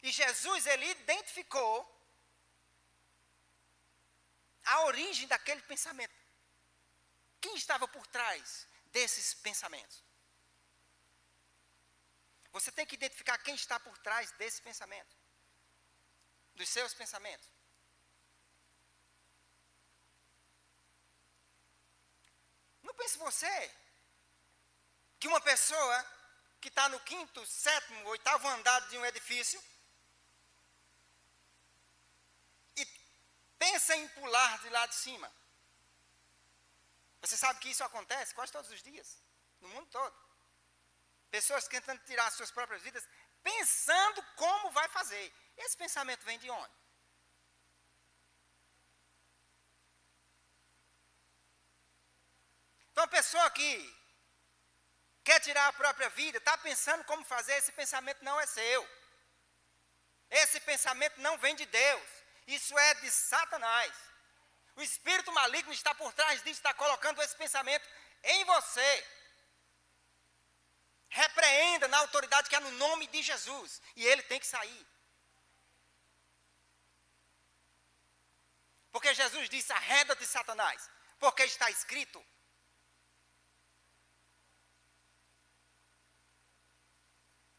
E 0.01 0.13
Jesus, 0.13 0.65
ele 0.67 0.87
identificou 0.87 1.77
a 4.65 4.83
origem 4.85 5.27
daquele 5.27 5.61
pensamento. 5.63 6.15
Quem 7.41 7.57
estava 7.57 7.89
por 7.89 8.07
trás 8.07 8.67
desses 8.87 9.35
pensamentos? 9.35 10.05
Você 12.53 12.71
tem 12.71 12.87
que 12.87 12.95
identificar 12.95 13.39
quem 13.39 13.57
está 13.57 13.81
por 13.81 13.99
trás 13.99 14.31
desse 14.33 14.63
pensamento, 14.63 15.17
dos 16.55 16.69
seus 16.69 16.95
pensamentos. 16.95 17.58
Pense 22.99 23.17
você 23.17 23.57
que 25.19 25.29
uma 25.29 25.41
pessoa 25.41 25.97
que 26.61 26.69
está 26.69 26.89
no 26.89 27.01
quinto, 27.01 27.45
sétimo, 27.47 28.09
oitavo 28.09 28.47
andar 28.49 28.81
de 28.89 28.99
um 28.99 29.07
edifício 29.07 29.63
e 32.77 32.85
pensa 33.59 33.97
em 33.97 34.09
pular 34.09 34.59
de 34.59 34.69
lá 34.71 34.85
de 34.87 34.97
cima. 34.97 35.33
Você 37.21 37.37
sabe 37.37 37.61
que 37.61 37.71
isso 37.71 37.85
acontece 37.85 38.35
quase 38.35 38.53
todos 38.53 38.71
os 38.71 38.83
dias, 38.83 39.09
no 39.61 39.69
mundo 39.69 39.89
todo. 39.91 40.17
Pessoas 41.31 41.69
tentando 41.69 42.03
tirar 42.05 42.31
suas 42.33 42.51
próprias 42.51 42.83
vidas, 42.83 43.07
pensando 43.43 44.23
como 44.37 44.71
vai 44.73 44.89
fazer. 44.89 45.33
Esse 45.57 45.77
pensamento 45.77 46.25
vem 46.25 46.39
de 46.39 46.51
onde? 46.51 46.78
Então, 52.99 53.07
a 53.07 53.17
pessoa 53.17 53.49
que 53.53 53.97
quer 55.23 55.39
tirar 55.39 55.69
a 55.69 55.73
própria 55.73 56.09
vida, 56.09 56.39
está 56.39 56.59
pensando 56.59 57.05
como 57.05 57.25
fazer, 57.25 57.53
esse 57.53 57.71
pensamento 57.71 58.25
não 58.25 58.41
é 58.41 58.45
seu. 58.45 58.91
Esse 60.29 60.59
pensamento 60.63 61.21
não 61.21 61.39
vem 61.39 61.55
de 61.55 61.65
Deus. 61.65 62.09
Isso 62.49 62.77
é 62.77 62.95
de 62.95 63.09
Satanás. 63.09 63.95
O 64.75 64.83
espírito 64.83 65.31
maligno 65.31 65.73
está 65.73 65.95
por 65.95 66.13
trás 66.13 66.43
disso, 66.43 66.59
está 66.59 66.75
colocando 66.75 67.23
esse 67.23 67.37
pensamento 67.37 67.89
em 68.25 68.45
você. 68.47 69.07
Repreenda 71.09 71.87
na 71.87 71.99
autoridade 71.99 72.49
que 72.49 72.57
é 72.57 72.61
no 72.61 72.73
nome 72.73 73.07
de 73.07 73.23
Jesus. 73.23 73.81
E 73.95 74.05
ele 74.05 74.25
tem 74.25 74.41
que 74.41 74.47
sair. 74.49 74.87
Porque 78.91 79.15
Jesus 79.15 79.49
disse: 79.49 79.73
arreda-te, 79.73 80.27
Satanás. 80.27 80.91
Porque 81.21 81.45
está 81.45 81.71
escrito: 81.71 82.21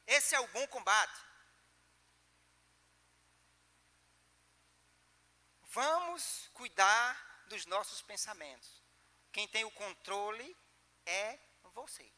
Esse 0.09 0.33
é 0.33 0.39
o 0.39 0.47
bom 0.47 0.67
combate. 0.67 1.19
Vamos 5.71 6.49
cuidar 6.55 7.45
dos 7.45 7.67
nossos 7.67 8.01
pensamentos. 8.01 8.81
Quem 9.31 9.47
tem 9.47 9.63
o 9.65 9.71
controle 9.71 10.57
é 11.05 11.39
você. 11.75 12.11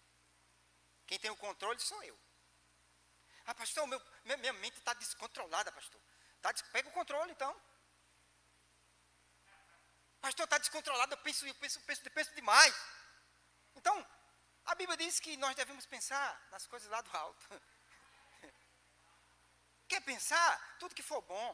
Quem 1.05 1.19
tem 1.19 1.29
o 1.29 1.35
controle 1.35 1.81
sou 1.81 2.01
eu. 2.03 2.17
Ah, 3.45 3.53
pastor, 3.53 3.85
meu, 3.87 4.01
minha 4.23 4.53
mente 4.53 4.77
está 4.77 4.93
descontrolada, 4.93 5.69
pastor. 5.73 6.01
Tá, 6.41 6.53
pega 6.71 6.87
o 6.87 6.93
controle, 6.93 7.33
então. 7.33 7.53
Pastor, 10.21 10.45
está 10.45 10.57
descontrolado, 10.57 11.13
eu 11.13 11.17
penso, 11.17 11.45
eu 11.45 11.55
penso, 11.55 11.81
penso, 11.81 12.09
penso 12.09 12.33
demais. 12.35 12.73
Então, 13.75 14.07
a 14.63 14.75
Bíblia 14.75 14.95
diz 14.95 15.19
que 15.19 15.35
nós 15.35 15.55
devemos 15.55 15.85
pensar 15.85 16.47
nas 16.51 16.65
coisas 16.67 16.89
lá 16.89 17.01
do 17.01 17.17
alto. 17.17 17.47
Quer 19.91 19.99
pensar? 20.03 20.77
Tudo 20.79 20.95
que 20.95 21.03
for 21.03 21.21
bom, 21.23 21.49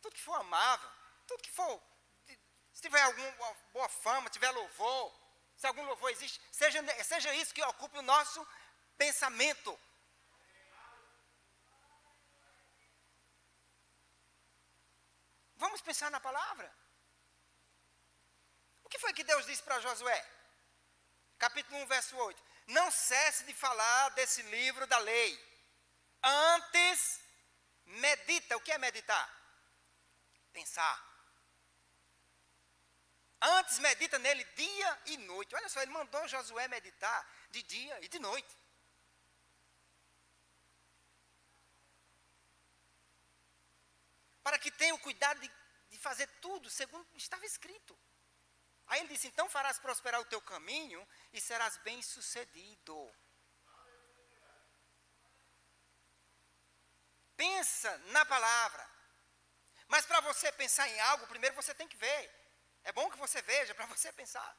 tudo 0.00 0.14
que 0.14 0.22
for 0.22 0.34
amável, 0.34 0.88
tudo 1.26 1.42
que 1.42 1.50
for. 1.50 1.82
Se 2.72 2.80
tiver 2.80 3.02
alguma 3.02 3.54
boa 3.72 3.88
fama, 3.88 4.30
tiver 4.30 4.52
louvor, 4.52 5.12
se 5.56 5.66
algum 5.66 5.84
louvor 5.84 6.10
existe, 6.10 6.40
seja, 6.52 6.80
seja 7.02 7.34
isso 7.34 7.52
que 7.52 7.64
ocupe 7.64 7.98
o 7.98 8.02
nosso 8.02 8.46
pensamento. 8.96 9.76
Vamos 15.56 15.80
pensar 15.80 16.08
na 16.12 16.20
palavra. 16.20 16.72
O 18.84 18.88
que 18.88 19.00
foi 19.00 19.12
que 19.12 19.24
Deus 19.24 19.44
disse 19.44 19.64
para 19.64 19.80
Josué? 19.80 20.24
Capítulo 21.36 21.78
1, 21.78 21.86
verso 21.86 22.16
8. 22.16 22.42
Não 22.68 22.92
cesse 22.92 23.42
de 23.42 23.54
falar 23.54 24.10
desse 24.10 24.42
livro 24.42 24.86
da 24.86 24.98
lei. 24.98 25.32
Antes 26.22 27.25
Medita, 27.86 28.56
o 28.56 28.60
que 28.60 28.72
é 28.72 28.78
meditar? 28.78 29.26
Pensar. 30.52 31.16
Antes 33.40 33.78
medita 33.78 34.18
nele 34.18 34.44
dia 34.56 35.02
e 35.06 35.16
noite. 35.18 35.54
Olha 35.54 35.68
só, 35.68 35.80
ele 35.80 35.92
mandou 35.92 36.26
Josué 36.26 36.66
meditar 36.68 37.28
de 37.50 37.62
dia 37.62 38.04
e 38.04 38.08
de 38.08 38.18
noite. 38.18 38.56
Para 44.42 44.58
que 44.58 44.70
tenha 44.70 44.94
o 44.94 44.98
cuidado 44.98 45.40
de, 45.40 45.50
de 45.90 45.98
fazer 45.98 46.26
tudo 46.40 46.70
segundo 46.70 47.06
estava 47.14 47.44
escrito. 47.44 47.98
Aí 48.86 49.00
ele 49.00 49.08
disse: 49.08 49.26
Então 49.26 49.48
farás 49.48 49.78
prosperar 49.78 50.20
o 50.20 50.24
teu 50.24 50.40
caminho 50.40 51.06
e 51.32 51.40
serás 51.40 51.76
bem 51.78 52.00
Pensa 57.36 57.96
na 58.16 58.24
palavra. 58.24 58.88
Mas 59.88 60.04
para 60.06 60.20
você 60.20 60.50
pensar 60.52 60.88
em 60.88 61.00
algo, 61.00 61.26
primeiro 61.26 61.54
você 61.54 61.74
tem 61.74 61.88
que 61.88 61.96
ver. 61.96 62.22
É 62.84 62.92
bom 62.92 63.10
que 63.10 63.18
você 63.18 63.40
veja 63.42 63.74
para 63.74 63.86
você 63.86 64.12
pensar. 64.12 64.56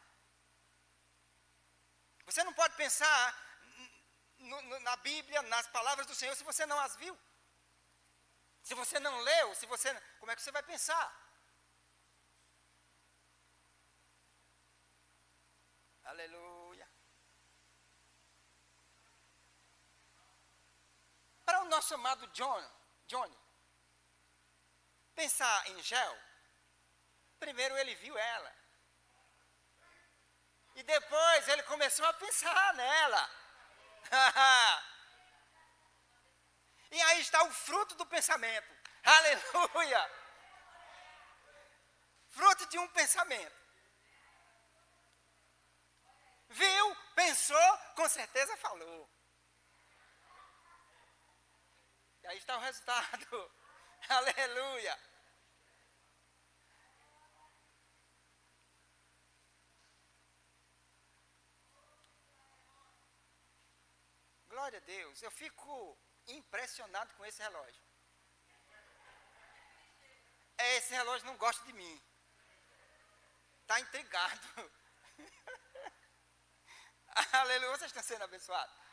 Você 2.26 2.44
não 2.44 2.54
pode 2.54 2.76
pensar 2.76 3.22
na 4.82 4.96
Bíblia, 4.98 5.42
nas 5.44 5.68
palavras 5.68 6.06
do 6.06 6.16
Senhor, 6.16 6.36
se 6.36 6.44
você 6.44 6.66
não 6.66 6.80
as 6.80 6.96
viu. 6.96 7.18
Se 8.62 8.74
você 8.74 9.00
não 9.00 9.18
leu, 9.22 9.56
se 9.56 9.66
você, 9.66 9.94
como 10.20 10.32
é 10.32 10.36
que 10.36 10.42
você 10.42 10.52
vai 10.52 10.64
pensar? 10.64 11.08
Aleluia. 16.04 16.47
Nosso 21.78 21.94
amado 21.94 22.26
John, 22.28 22.64
Johnny 23.06 23.38
pensar 25.14 25.70
em 25.70 25.82
gel, 25.82 26.18
primeiro 27.40 27.78
ele 27.78 27.94
viu 27.96 28.18
ela. 28.18 28.56
E 30.76 30.84
depois 30.84 31.48
ele 31.48 31.64
começou 31.64 32.06
a 32.06 32.14
pensar 32.14 32.74
nela. 32.76 33.30
e 36.92 37.02
aí 37.02 37.22
está 37.22 37.44
o 37.44 37.52
fruto 37.52 37.96
do 37.96 38.06
pensamento. 38.06 38.72
Aleluia! 39.04 40.12
Fruto 42.30 42.68
de 42.68 42.78
um 42.78 42.88
pensamento. 42.90 43.58
Viu, 46.50 46.96
pensou, 47.16 47.78
com 47.96 48.08
certeza 48.08 48.56
falou. 48.58 49.17
Aí 52.28 52.38
está 52.38 52.58
o 52.58 52.60
resultado. 52.60 53.52
Aleluia. 54.10 55.00
Glória 64.50 64.80
a 64.80 64.82
Deus. 64.82 65.22
Eu 65.22 65.32
fico 65.32 65.98
impressionado 66.28 67.14
com 67.14 67.26
esse 67.26 67.42
relógio. 67.42 67.82
É, 70.58 70.78
esse 70.78 70.94
relógio 70.94 71.28
não 71.28 71.38
gosta 71.38 71.66
de 71.66 71.72
mim. 71.72 72.04
Está 73.62 73.80
intrigado. 73.80 74.72
Aleluia. 77.32 77.70
Vocês 77.70 77.92
estão 77.92 78.04
sendo 78.04 78.26
abençoados. 78.26 78.87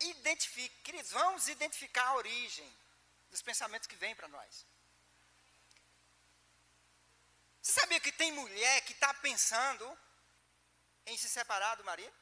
Identifique, 0.00 0.82
queridos, 0.82 1.10
vamos 1.10 1.48
identificar 1.48 2.06
a 2.08 2.14
origem 2.16 2.78
dos 3.30 3.42
pensamentos 3.42 3.86
que 3.86 3.96
vêm 3.96 4.14
para 4.14 4.28
nós. 4.28 4.66
Você 7.60 7.72
sabia 7.72 8.00
que 8.00 8.12
tem 8.12 8.30
mulher 8.32 8.80
que 8.82 8.92
está 8.92 9.12
pensando 9.14 9.86
em 11.06 11.16
se 11.16 11.28
separar 11.28 11.76
do 11.76 11.84
marido? 11.84 12.14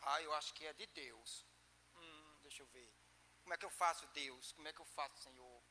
Ah, 0.00 0.22
eu 0.22 0.32
acho 0.34 0.54
que 0.54 0.64
é 0.66 0.72
de 0.72 0.86
Deus. 0.86 1.44
Hum, 1.96 2.38
deixa 2.42 2.62
eu 2.62 2.66
ver. 2.68 2.90
Como 3.42 3.52
é 3.52 3.58
que 3.58 3.64
eu 3.64 3.70
faço, 3.70 4.06
Deus? 4.08 4.52
Como 4.52 4.68
é 4.68 4.72
que 4.72 4.80
eu 4.80 4.86
faço, 4.86 5.22
Senhor? 5.22 5.62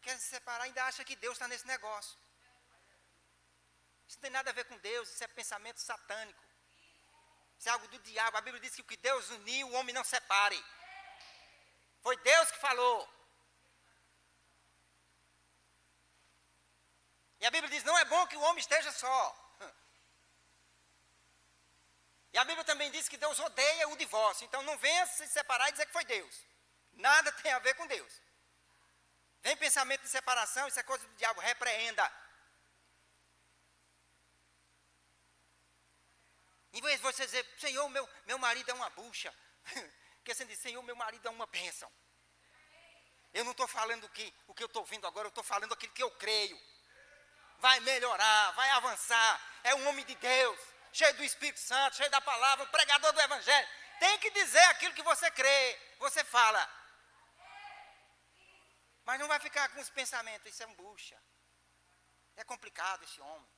Quer 0.00 0.18
se 0.18 0.28
separar, 0.28 0.64
ainda 0.64 0.84
acha 0.84 1.04
que 1.04 1.16
Deus 1.16 1.34
está 1.34 1.48
nesse 1.48 1.66
negócio. 1.66 2.18
Isso 4.06 4.18
não 4.18 4.22
tem 4.22 4.30
nada 4.30 4.50
a 4.50 4.52
ver 4.52 4.64
com 4.64 4.76
Deus, 4.78 5.08
isso 5.08 5.24
é 5.24 5.28
pensamento 5.28 5.80
satânico. 5.80 6.51
Isso 7.62 7.68
é 7.68 7.72
algo 7.74 7.86
do 7.86 7.98
diabo. 8.00 8.36
A 8.36 8.40
Bíblia 8.40 8.60
diz 8.60 8.74
que 8.74 8.80
o 8.80 8.84
que 8.84 8.96
Deus 8.96 9.30
uniu, 9.30 9.68
o 9.68 9.74
homem 9.74 9.94
não 9.94 10.02
separe. 10.02 10.60
Foi 12.00 12.16
Deus 12.16 12.50
que 12.50 12.58
falou. 12.58 12.98
E 17.38 17.46
a 17.46 17.52
Bíblia 17.52 17.70
diz: 17.70 17.84
não 17.84 17.96
é 17.96 18.04
bom 18.06 18.26
que 18.26 18.36
o 18.36 18.40
homem 18.40 18.58
esteja 18.58 18.90
só. 18.90 19.16
E 22.32 22.38
a 22.38 22.42
Bíblia 22.42 22.64
também 22.64 22.90
diz 22.90 23.08
que 23.08 23.16
Deus 23.16 23.38
odeia 23.38 23.88
o 23.90 23.96
divórcio. 23.96 24.44
Então 24.44 24.60
não 24.64 24.76
venha 24.78 25.06
se 25.06 25.28
separar 25.28 25.68
e 25.68 25.72
dizer 25.72 25.86
que 25.86 25.92
foi 25.92 26.04
Deus. 26.04 26.34
Nada 26.94 27.30
tem 27.30 27.52
a 27.52 27.60
ver 27.60 27.74
com 27.74 27.86
Deus. 27.86 28.12
Vem 29.40 29.56
pensamento 29.56 30.02
de 30.02 30.08
separação, 30.08 30.66
isso 30.66 30.80
é 30.80 30.82
coisa 30.82 31.06
do 31.06 31.14
diabo, 31.14 31.40
repreenda. 31.40 32.12
Em 36.72 36.80
vez 36.80 36.96
de 36.96 37.02
você 37.02 37.26
dizer, 37.26 37.46
Senhor, 37.58 37.88
meu, 37.88 38.08
meu 38.26 38.38
marido 38.38 38.70
é 38.70 38.74
uma 38.74 38.88
bucha. 38.90 39.34
Porque 40.16 40.34
você 40.34 40.44
diz, 40.44 40.58
Senhor, 40.58 40.82
meu 40.82 40.96
marido 40.96 41.26
é 41.26 41.30
uma 41.30 41.46
bênção. 41.46 41.92
Eu 43.32 43.44
não 43.44 43.52
estou 43.52 43.66
falando 43.66 44.08
que, 44.10 44.32
o 44.46 44.54
que 44.54 44.62
eu 44.62 44.66
estou 44.66 44.84
vendo 44.84 45.06
agora, 45.06 45.26
eu 45.26 45.30
estou 45.30 45.44
falando 45.44 45.72
aquilo 45.72 45.92
que 45.92 46.02
eu 46.02 46.10
creio. 46.12 46.58
Vai 47.58 47.80
melhorar, 47.80 48.52
vai 48.52 48.70
avançar. 48.70 49.60
É 49.64 49.74
um 49.74 49.88
homem 49.88 50.04
de 50.04 50.14
Deus, 50.14 50.60
cheio 50.92 51.14
do 51.14 51.24
Espírito 51.24 51.60
Santo, 51.60 51.96
cheio 51.96 52.10
da 52.10 52.20
palavra, 52.20 52.64
um 52.64 52.68
pregador 52.68 53.12
do 53.12 53.20
Evangelho. 53.20 53.68
Tem 53.98 54.18
que 54.18 54.30
dizer 54.30 54.64
aquilo 54.64 54.94
que 54.94 55.02
você 55.02 55.30
crê. 55.30 55.80
Você 55.98 56.24
fala. 56.24 56.68
Mas 59.04 59.18
não 59.18 59.28
vai 59.28 59.40
ficar 59.40 59.68
com 59.70 59.80
os 59.80 59.90
pensamentos, 59.90 60.52
isso 60.52 60.62
é 60.62 60.66
um 60.66 60.74
bucha. 60.74 61.20
É 62.36 62.44
complicado 62.44 63.02
esse 63.04 63.20
homem. 63.20 63.48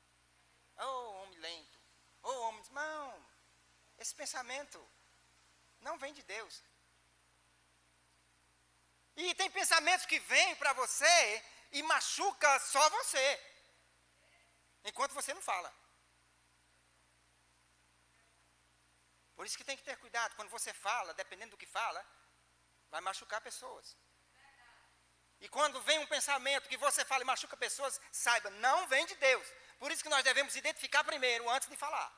Oh, 0.78 1.22
homem 1.22 1.38
lento. 1.38 1.83
Oh, 2.30 2.40
homem, 2.46 2.64
não. 2.70 3.26
Esse 3.98 4.14
pensamento 4.14 4.78
não 5.86 5.96
vem 6.02 6.12
de 6.18 6.22
Deus. 6.34 6.54
E 9.16 9.34
tem 9.40 9.50
pensamentos 9.50 10.06
que 10.06 10.18
vêm 10.18 10.56
para 10.56 10.72
você 10.72 11.44
e 11.72 11.82
machuca 11.82 12.58
só 12.60 12.84
você. 12.98 13.26
Enquanto 14.84 15.16
você 15.18 15.32
não 15.34 15.42
fala. 15.42 15.70
Por 19.36 19.44
isso 19.46 19.58
que 19.58 19.68
tem 19.68 19.76
que 19.76 19.84
ter 19.88 19.96
cuidado. 19.98 20.34
Quando 20.36 20.54
você 20.56 20.72
fala, 20.72 21.14
dependendo 21.14 21.52
do 21.52 21.60
que 21.62 21.66
fala, 21.66 22.04
vai 22.90 23.00
machucar 23.00 23.40
pessoas. 23.40 23.96
E 25.40 25.48
quando 25.48 25.80
vem 25.82 25.98
um 25.98 26.06
pensamento 26.06 26.68
que 26.68 26.76
você 26.76 27.04
fala 27.04 27.22
e 27.22 27.26
machuca 27.26 27.56
pessoas, 27.56 28.00
saiba, 28.10 28.50
não 28.66 28.86
vem 28.86 29.04
de 29.06 29.16
Deus. 29.16 29.46
Por 29.78 29.90
isso 29.90 30.02
que 30.02 30.08
nós 30.08 30.24
devemos 30.24 30.54
identificar 30.56 31.04
primeiro, 31.04 31.48
antes 31.50 31.68
de 31.68 31.76
falar. 31.76 32.12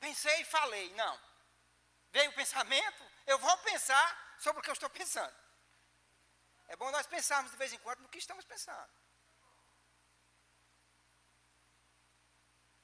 Pensei 0.00 0.40
e 0.40 0.44
falei, 0.44 0.92
não. 0.94 1.20
Veio 2.10 2.30
o 2.30 2.34
pensamento, 2.34 3.04
eu 3.26 3.38
vou 3.38 3.56
pensar 3.58 4.36
sobre 4.38 4.60
o 4.60 4.62
que 4.62 4.70
eu 4.70 4.74
estou 4.74 4.90
pensando. 4.90 5.34
É 6.68 6.76
bom 6.76 6.90
nós 6.90 7.06
pensarmos 7.06 7.50
de 7.50 7.56
vez 7.56 7.72
em 7.72 7.78
quando 7.78 8.00
no 8.00 8.08
que 8.08 8.18
estamos 8.18 8.44
pensando. 8.44 8.92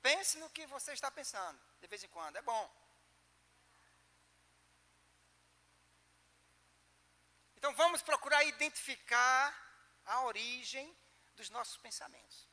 Pense 0.03 0.39
no 0.39 0.51
que 0.51 0.67
você 0.67 0.93
está 0.93 1.11
pensando, 1.11 1.61
de 1.81 1.87
vez 1.87 2.03
em 2.03 2.09
quando, 2.09 2.37
é 2.37 2.43
bom. 2.43 2.65
Então 7.57 7.75
vamos 7.75 8.01
procurar 8.01 8.43
identificar 8.45 9.55
a 10.07 10.23
origem 10.23 10.97
dos 11.41 11.51
nossos 11.51 11.77
pensamentos. 11.79 12.49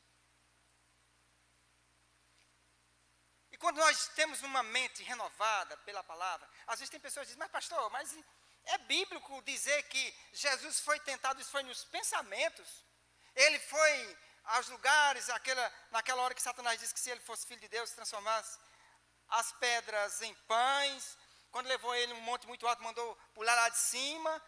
E 3.52 3.58
quando 3.58 3.78
nós 3.78 4.08
temos 4.20 4.42
uma 4.44 4.64
mente 4.64 5.04
renovada 5.04 5.76
pela 5.78 6.04
palavra, 6.04 6.48
às 6.68 6.80
vezes 6.80 6.92
tem 6.92 7.00
pessoas 7.00 7.26
que 7.26 7.34
dizem, 7.34 7.40
mas 7.40 7.52
pastor, 7.52 7.90
mas 7.90 8.16
é 8.66 8.78
bíblico 8.80 9.42
dizer 9.44 9.82
que 9.84 10.04
Jesus 10.34 10.80
foi 10.80 11.00
tentado, 11.02 11.42
isso 11.42 11.52
foi 11.52 11.64
nos 11.64 11.84
pensamentos. 11.86 12.86
Ele 13.36 13.60
foi 13.60 14.18
aos 14.56 14.68
lugares, 14.70 15.30
aquela, 15.30 15.74
naquela 15.92 16.22
hora 16.22 16.34
que 16.34 16.42
Satanás 16.42 16.80
disse 16.80 16.94
que 16.94 17.00
se 17.00 17.10
ele 17.10 17.20
fosse 17.22 17.46
filho 17.46 17.60
de 17.60 17.68
Deus, 17.68 17.92
transformasse 17.92 18.58
as 19.28 19.52
pedras 19.54 20.22
em 20.22 20.34
pães. 20.54 21.18
Quando 21.52 21.68
levou 21.68 21.94
ele 21.96 22.14
num 22.14 22.22
monte 22.22 22.48
muito 22.48 22.68
alto, 22.68 22.84
mandou 22.84 23.16
pular 23.34 23.56
lá 23.56 23.70
de 23.70 23.78
cima. 23.78 24.42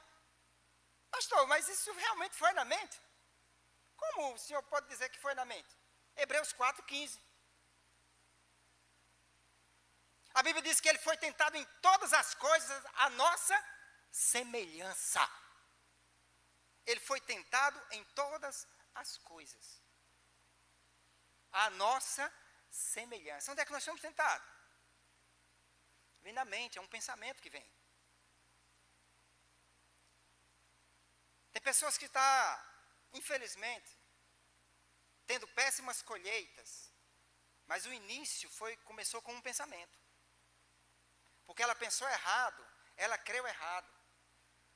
Pastor, 1.10 1.48
mas 1.48 1.68
isso 1.68 1.92
realmente 1.92 2.36
foi 2.36 2.54
na 2.54 2.64
mente? 2.64 2.98
Como 4.00 4.34
o 4.34 4.38
senhor 4.38 4.64
pode 4.64 4.88
dizer 4.88 5.10
que 5.10 5.20
foi 5.26 5.34
na 5.34 5.46
mente? 5.46 5.74
Hebreus 6.16 6.54
4,15. 6.54 7.20
A 10.34 10.44
Bíblia 10.44 10.64
diz 10.64 10.80
que 10.80 10.90
ele 10.90 11.00
foi 11.00 11.18
tentado 11.18 11.58
em 11.58 11.66
todas 11.82 12.14
as 12.14 12.34
coisas 12.36 12.84
a 13.06 13.10
nossa 13.12 13.56
semelhança. 14.12 15.24
Ele 16.86 17.00
foi 17.00 17.20
tentado 17.22 17.80
em 17.92 18.04
todas 18.22 18.68
as 18.96 19.18
coisas. 19.18 19.82
A 21.52 21.70
nossa 21.72 22.32
semelhança. 22.70 23.52
Onde 23.52 23.62
é 23.62 23.66
que 23.66 23.72
nós 23.72 23.84
somos 23.84 24.02
tentados? 24.02 24.48
Vem 26.22 26.34
na 26.34 26.46
mente, 26.46 26.78
é 26.78 26.82
um 26.82 26.88
pensamento 26.88 27.42
que 27.42 27.50
vem. 27.50 27.68
Tem 31.52 31.62
pessoas 31.62 31.98
que 31.98 32.06
estão, 32.06 32.22
tá, 32.22 32.69
infelizmente, 33.14 33.98
tendo 35.26 35.48
péssimas 35.50 36.02
colheitas, 36.02 36.92
mas 37.66 37.86
o 37.86 37.94
início 37.94 38.50
foi 38.50 38.76
começou 38.78 39.22
com 39.22 39.34
um 39.34 39.42
pensamento. 39.42 39.98
Porque 41.46 41.64
ela 41.64 41.76
pensou 41.76 42.08
errado, 42.08 42.68
ela 42.96 43.18
creu 43.18 43.46
errado. 43.48 43.92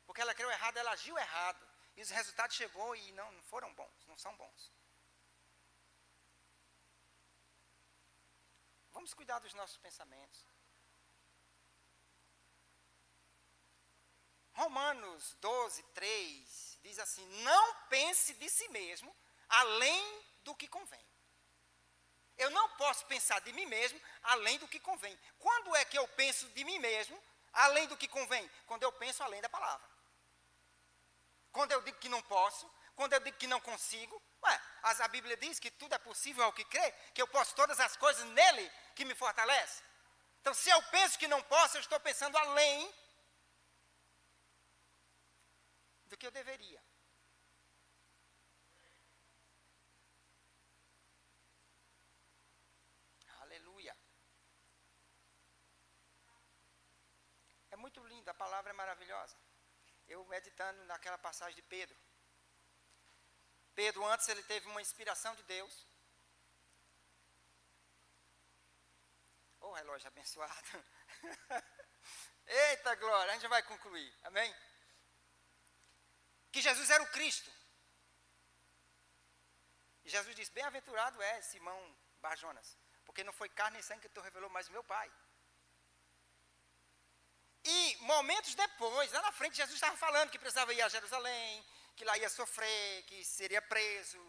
Porque 0.06 0.22
ela 0.22 0.34
creu 0.34 0.50
errado, 0.52 0.78
ela 0.78 0.92
agiu 0.92 1.18
errado. 1.18 1.68
E 1.96 2.02
os 2.02 2.10
resultados 2.10 2.56
chegou 2.56 2.96
e 2.96 3.12
não, 3.14 3.32
não 3.32 3.44
foram 3.44 3.74
bons, 3.74 4.06
não 4.08 4.18
são 4.18 4.36
bons. 4.36 4.72
Vamos 8.92 9.14
cuidar 9.14 9.40
dos 9.40 9.54
nossos 9.54 9.78
pensamentos. 9.78 10.48
Romanos 14.54 15.36
12, 15.42 15.82
3 15.96 16.73
diz 16.84 17.00
assim: 17.00 17.26
Não 17.44 17.76
pense 17.90 18.34
de 18.36 18.50
si 18.50 18.68
mesmo 18.70 19.16
além 19.50 20.26
do 20.44 20.54
que 20.56 20.68
convém. 20.68 21.04
Eu 22.38 22.50
não 22.50 22.70
posso 22.72 23.06
pensar 23.06 23.40
de 23.42 23.54
mim 23.54 23.66
mesmo 23.66 24.00
além 24.24 24.58
do 24.60 24.68
que 24.68 24.80
convém. 24.80 25.18
Quando 25.40 25.76
é 25.76 25.86
que 25.86 25.98
eu 25.98 26.08
penso 26.10 26.48
de 26.50 26.64
mim 26.64 26.80
mesmo 26.80 27.22
além 27.54 27.88
do 27.88 27.98
que 27.98 28.08
convém? 28.08 28.50
Quando 28.66 28.84
eu 28.84 28.92
penso 28.92 29.24
além 29.24 29.42
da 29.42 29.50
palavra. 29.50 29.88
Quando 31.52 31.72
eu 31.72 31.82
digo 31.84 32.00
que 32.00 32.10
não 32.10 32.22
posso, 32.24 32.70
quando 32.96 33.14
eu 33.14 33.20
digo 33.20 33.38
que 33.38 33.48
não 33.48 33.62
consigo, 33.62 34.22
ué, 34.44 34.62
a 34.82 35.08
Bíblia 35.08 35.38
diz 35.38 35.60
que 35.60 35.70
tudo 35.70 35.94
é 35.94 36.00
possível 36.00 36.44
ao 36.44 36.54
que 36.54 36.66
crê, 36.66 36.92
que 37.14 37.22
eu 37.22 37.28
posso 37.28 37.56
todas 37.56 37.80
as 37.80 37.96
coisas 37.96 38.26
nele 38.30 38.72
que 38.96 39.06
me 39.06 39.14
fortalece. 39.14 39.84
Então, 40.42 40.54
se 40.54 40.70
eu 40.70 40.82
penso 40.84 41.18
que 41.18 41.28
não 41.28 41.42
posso, 41.44 41.78
eu 41.78 41.82
estou 41.82 42.00
pensando 42.00 42.36
além 42.38 42.94
do 46.14 46.18
que 46.18 46.28
eu 46.28 46.32
deveria. 46.32 46.82
Aleluia. 53.42 53.98
É 57.72 57.76
muito 57.76 58.04
lindo, 58.06 58.30
a 58.30 58.34
palavra 58.36 58.70
é 58.70 58.74
maravilhosa. 58.74 59.36
Eu 60.08 60.24
meditando 60.26 60.86
naquela 60.86 61.18
passagem 61.18 61.56
de 61.56 61.64
Pedro. 61.64 61.98
Pedro, 63.74 64.06
antes, 64.06 64.28
ele 64.28 64.44
teve 64.44 64.68
uma 64.68 64.82
inspiração 64.82 65.34
de 65.36 65.44
Deus. 65.44 65.88
Ô 69.62 69.70
oh, 69.70 69.74
relógio 69.74 70.08
abençoado. 70.10 70.86
Eita 72.46 72.94
glória, 72.96 73.32
a 73.32 73.36
gente 73.36 73.48
vai 73.48 73.64
concluir. 73.64 74.14
Amém? 74.24 74.54
Que 76.54 76.62
Jesus 76.62 76.90
era 76.96 77.04
o 77.04 77.12
Cristo. 77.18 77.52
E 80.06 80.10
Jesus 80.16 80.36
disse: 80.36 80.52
Bem-aventurado 80.52 81.22
é 81.22 81.42
Simão 81.42 81.80
Barjonas, 82.22 82.78
porque 83.06 83.24
não 83.24 83.34
foi 83.34 83.50
carne 83.50 83.80
e 83.80 83.84
sangue 83.84 84.04
que 84.04 84.10
tu 84.10 84.22
revelou, 84.22 84.50
mas 84.52 84.70
meu 84.70 84.84
Pai. 84.84 85.12
E 87.66 87.98
momentos 88.02 88.54
depois, 88.54 89.12
lá 89.12 89.22
na 89.24 89.32
frente, 89.32 89.58
Jesus 89.58 89.76
estava 89.76 89.98
falando 89.98 90.30
que 90.30 90.38
precisava 90.38 90.74
ir 90.74 90.82
a 90.84 90.90
Jerusalém, 90.90 91.66
que 91.96 92.06
lá 92.06 92.16
ia 92.20 92.30
sofrer, 92.30 93.04
que 93.08 93.26
seria 93.26 93.62
preso, 93.62 94.22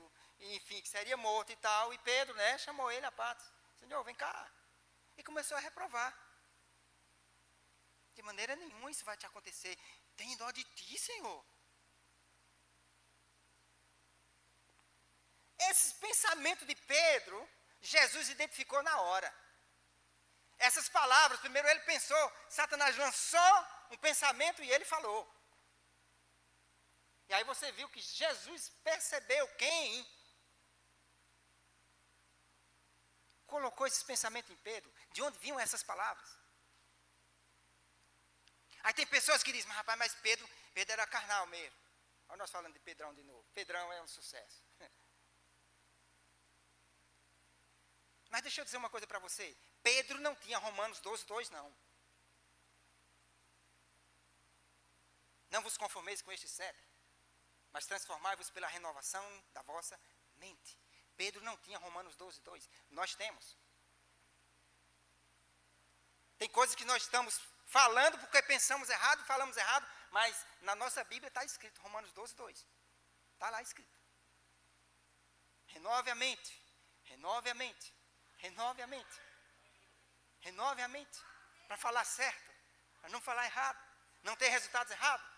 enfim, 0.57 0.81
que 0.81 0.89
seria 0.89 1.19
morto 1.19 1.53
e 1.53 1.57
tal. 1.57 1.93
E 1.93 1.99
Pedro, 1.99 2.35
né, 2.37 2.57
chamou 2.59 2.91
ele 2.91 3.05
a 3.05 3.13
parte. 3.13 3.45
Senhor, 3.81 4.03
vem 4.03 4.15
cá. 4.15 4.51
E 5.19 5.23
começou 5.23 5.59
a 5.59 5.61
reprovar. 5.61 6.11
De 8.15 8.23
maneira 8.23 8.57
nenhuma 8.57 8.91
isso 8.91 9.05
vai 9.05 9.17
te 9.17 9.27
acontecer. 9.27 9.77
Tem 10.17 10.35
dó 10.37 10.51
de 10.53 10.65
ti, 10.65 10.97
Senhor. 10.99 11.45
Esses 15.71 15.93
pensamentos 15.95 16.67
de 16.67 16.75
Pedro, 16.75 17.49
Jesus 17.81 18.29
identificou 18.29 18.83
na 18.83 19.01
hora. 19.01 19.35
Essas 20.59 20.89
palavras, 20.89 21.41
primeiro 21.41 21.69
ele 21.69 21.81
pensou, 21.81 22.33
Satanás 22.49 22.97
lançou 22.97 23.67
um 23.91 23.97
pensamento 23.99 24.63
e 24.63 24.71
ele 24.71 24.85
falou. 24.85 25.23
E 27.29 27.35
aí 27.35 27.45
você 27.45 27.71
viu 27.73 27.89
que 27.89 28.01
Jesus 28.01 28.71
percebeu 28.83 29.47
quem 29.57 30.07
colocou 33.47 33.87
esses 33.87 34.03
pensamentos 34.03 34.51
em 34.51 34.57
Pedro. 34.57 34.93
De 35.13 35.23
onde 35.23 35.39
vinham 35.39 35.61
essas 35.61 35.83
palavras? 35.83 36.39
Aí 38.83 38.93
tem 38.93 39.07
pessoas 39.07 39.43
que 39.43 39.53
dizem, 39.53 39.69
mas 39.69 39.79
rapaz, 39.79 39.99
mas 39.99 40.15
Pedro, 40.17 40.49
Pedro 40.75 40.93
era 40.93 41.07
carnal 41.07 41.47
mesmo. 41.47 41.79
Olha 42.29 42.39
nós 42.39 42.51
falando 42.51 42.73
de 42.73 42.81
Pedrão 42.81 43.15
de 43.15 43.23
novo. 43.23 43.45
Pedrão 43.55 43.93
é 43.93 44.03
um 44.03 44.09
sucesso. 44.09 44.64
Mas 48.35 48.43
deixa 48.43 48.61
eu 48.61 48.65
dizer 48.65 48.79
uma 48.79 48.91
coisa 48.91 49.07
para 49.07 49.21
você. 49.21 49.57
Pedro 49.81 50.19
não 50.19 50.35
tinha 50.35 50.59
Romanos 50.59 50.99
12, 50.99 51.25
2, 51.25 51.51
não. 51.51 51.73
Não 55.51 55.63
vos 55.63 55.77
conformeis 55.77 56.21
com 56.21 56.33
este 56.33 56.49
século, 56.49 56.85
mas 57.71 57.87
transformai-vos 57.87 58.51
pela 58.51 58.67
renovação 58.67 59.25
da 59.53 59.63
vossa 59.63 59.97
mente. 60.35 60.77
Pedro 61.17 61.45
não 61.45 61.57
tinha 61.59 61.79
Romanos 61.79 62.17
12, 62.17 62.41
2. 62.41 62.69
Nós 62.91 63.15
temos. 63.15 63.57
Tem 66.37 66.49
coisas 66.49 66.75
que 66.75 66.85
nós 66.85 67.05
estamos 67.05 67.41
falando 67.67 68.19
porque 68.19 68.43
pensamos 68.43 68.89
errado, 68.89 69.25
falamos 69.27 69.57
errado, 69.57 69.89
mas 70.11 70.45
na 70.63 70.75
nossa 70.75 71.05
Bíblia 71.05 71.29
está 71.29 71.45
escrito 71.45 71.81
Romanos 71.83 72.13
12, 72.13 72.35
2. 72.35 72.67
Está 73.35 73.49
lá 73.51 73.63
escrito. 73.63 73.97
Renove 75.67 76.11
a 76.11 76.17
mente. 76.17 76.61
Renove 77.05 77.49
a 77.49 77.55
mente. 77.55 77.95
Renove 78.39 78.83
a 78.83 78.87
mente. 78.87 79.21
Renove 80.41 80.83
a 80.83 80.89
mente. 80.89 81.19
Para 81.67 81.77
falar 81.77 82.05
certo. 82.05 82.51
Para 83.01 83.11
não 83.11 83.21
falar 83.21 83.45
errado. 83.45 83.79
Não 84.23 84.37
ter 84.37 84.49
resultados 84.49 84.93
errados. 84.93 85.35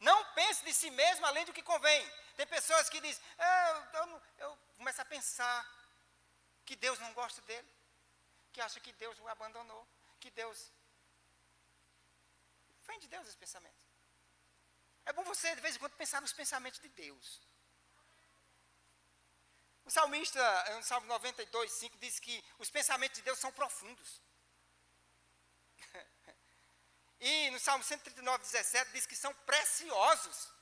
Não 0.00 0.24
pense 0.34 0.64
de 0.64 0.74
si 0.74 0.90
mesmo 0.90 1.24
além 1.26 1.44
do 1.44 1.52
que 1.52 1.62
convém. 1.62 2.12
Tem 2.36 2.46
pessoas 2.46 2.88
que 2.88 3.00
dizem, 3.00 3.22
é, 3.38 3.70
eu, 3.70 3.76
eu, 4.00 4.22
eu 4.38 4.56
começo 4.76 5.00
a 5.00 5.04
pensar 5.04 5.58
que 6.66 6.76
Deus 6.76 6.98
não 6.98 7.12
gosta 7.14 7.40
dele, 7.42 7.70
que 8.52 8.60
acha 8.60 8.80
que 8.80 8.92
Deus 8.94 9.18
o 9.20 9.28
abandonou, 9.28 9.86
que 10.20 10.30
Deus. 10.30 10.72
Vem 12.82 12.98
de 12.98 13.08
Deus 13.08 13.28
esse 13.28 13.36
pensamento. 13.36 13.82
É 15.06 15.12
bom 15.12 15.22
você, 15.24 15.54
de 15.54 15.60
vez 15.60 15.76
em 15.76 15.78
quando, 15.78 15.96
pensar 15.96 16.20
nos 16.20 16.32
pensamentos 16.32 16.80
de 16.80 16.88
Deus. 16.88 17.40
O 19.84 19.90
salmista, 19.90 20.40
no 20.76 20.82
Salmo 20.82 21.06
92, 21.06 21.70
5, 21.70 21.98
diz 21.98 22.18
que 22.18 22.42
os 22.58 22.70
pensamentos 22.70 23.16
de 23.16 23.22
Deus 23.22 23.38
são 23.38 23.52
profundos. 23.52 24.20
E 27.20 27.48
no 27.50 27.58
Salmo 27.58 27.82
139, 27.82 28.42
17 28.42 28.92
diz 28.92 29.06
que 29.06 29.16
são 29.16 29.32
preciosos. 29.46 30.52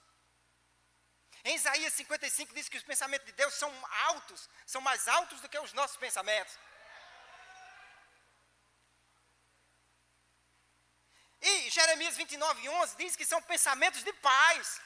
Em 1.45 1.57
Isaías 1.57 1.93
55 1.95 2.55
diz 2.55 2.69
que 2.69 2.77
os 2.77 2.85
pensamentos 2.85 3.27
de 3.27 3.33
Deus 3.33 3.55
são 3.55 3.73
altos, 4.05 4.49
são 4.65 4.81
mais 4.81 5.09
altos 5.09 5.41
do 5.41 5.49
que 5.49 5.59
os 5.59 5.73
nossos 5.73 5.97
pensamentos. 5.97 6.57
E 11.41 11.69
Jeremias 11.71 12.17
29, 12.17 12.69
11 12.69 12.97
diz 12.97 13.17
que 13.17 13.27
são 13.27 13.43
pensamentos 13.43 14.05
de 14.05 14.13
paz 14.13 14.81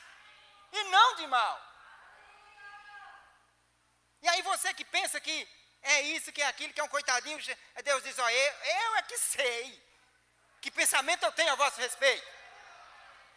e 0.72 0.82
não 0.84 1.16
de 1.16 1.26
mal. 1.26 1.76
E 4.27 4.29
aí 4.29 4.43
você 4.43 4.74
que 4.74 4.85
pensa 4.85 5.20
que 5.20 5.49
é 5.83 6.01
isso, 6.03 6.33
que 6.33 6.43
é 6.43 6.47
aquilo, 6.47 6.72
que 6.72 6.81
é 6.81 6.85
um 6.85 6.89
coitadinho, 6.89 7.39
Deus 7.85 8.03
diz, 8.03 8.18
ó, 8.18 8.29
eu, 8.29 8.53
eu 8.79 8.97
é 8.97 9.03
que 9.03 9.16
sei. 9.18 9.64
Que 10.61 10.68
pensamento 10.68 11.22
eu 11.22 11.31
tenho 11.31 11.53
a 11.53 11.55
vosso 11.55 11.81
respeito? 11.81 12.27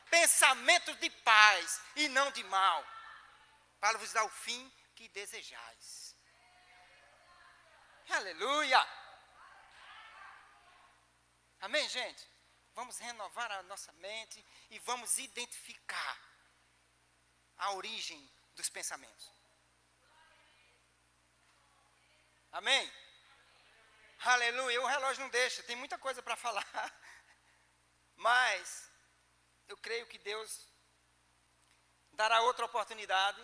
Pensamento 0.09 0.95
de 0.95 1.11
paz 1.11 1.79
e 1.95 2.07
não 2.07 2.31
de 2.31 2.43
mal, 2.45 2.83
para 3.79 3.99
vos 3.99 4.11
dar 4.13 4.23
o 4.23 4.29
fim 4.29 4.73
que 4.95 5.07
desejais. 5.09 6.15
Aleluia! 8.09 8.83
Amém, 11.61 11.87
gente? 11.87 12.27
Vamos 12.73 12.97
renovar 12.97 13.51
a 13.51 13.61
nossa 13.61 13.91
mente 13.93 14.43
e 14.71 14.79
vamos 14.79 15.19
identificar 15.19 16.19
a 17.59 17.73
origem 17.73 18.27
dos 18.55 18.69
pensamentos. 18.69 19.38
Amém? 22.51 22.91
Aleluia. 24.19 24.81
O 24.81 24.87
relógio 24.87 25.23
não 25.23 25.29
deixa, 25.29 25.63
tem 25.63 25.75
muita 25.75 25.97
coisa 25.97 26.21
para 26.21 26.35
falar. 26.35 26.65
Mas 28.15 28.89
eu 29.67 29.77
creio 29.77 30.07
que 30.07 30.17
Deus 30.17 30.67
dará 32.13 32.41
outra 32.41 32.65
oportunidade. 32.65 33.41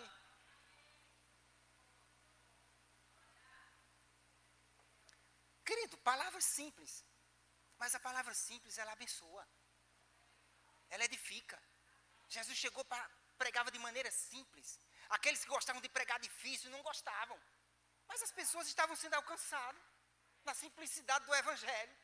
Querido, 5.64 5.96
palavras 5.98 6.44
simples. 6.44 7.04
Mas 7.78 7.94
a 7.94 8.00
palavra 8.00 8.34
simples, 8.34 8.78
ela 8.78 8.92
abençoa. 8.92 9.46
Ela 10.90 11.04
edifica. 11.04 11.60
Jesus 12.28 12.56
chegou 12.58 12.84
para 12.84 13.10
pregava 13.38 13.70
de 13.70 13.78
maneira 13.78 14.10
simples. 14.10 14.80
Aqueles 15.10 15.42
que 15.42 15.48
gostavam 15.48 15.80
de 15.80 15.88
pregar 15.88 16.18
difícil 16.18 16.70
não 16.70 16.82
gostavam. 16.82 17.38
Mas 18.08 18.22
as 18.22 18.32
pessoas 18.32 18.66
estavam 18.68 18.96
sendo 18.96 19.14
alcançadas 19.14 19.82
na 20.44 20.54
simplicidade 20.54 21.24
do 21.26 21.34
evangelho. 21.34 21.96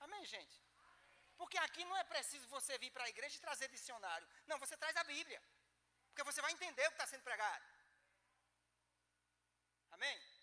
Amém, 0.00 0.24
gente? 0.24 0.56
Porque 1.36 1.58
aqui 1.58 1.84
não 1.84 1.96
é 1.96 2.04
preciso 2.04 2.48
você 2.48 2.78
vir 2.78 2.90
para 2.90 3.04
a 3.04 3.08
igreja 3.08 3.36
e 3.36 3.40
trazer 3.40 3.68
dicionário. 3.68 4.26
Não, 4.46 4.58
você 4.58 4.76
traz 4.76 4.96
a 4.96 5.04
Bíblia. 5.04 5.42
Porque 6.08 6.24
você 6.24 6.40
vai 6.40 6.52
entender 6.52 6.86
o 6.86 6.90
que 6.90 6.94
está 6.94 7.06
sendo 7.06 7.22
pregado. 7.22 7.64
Amém? 9.90 10.35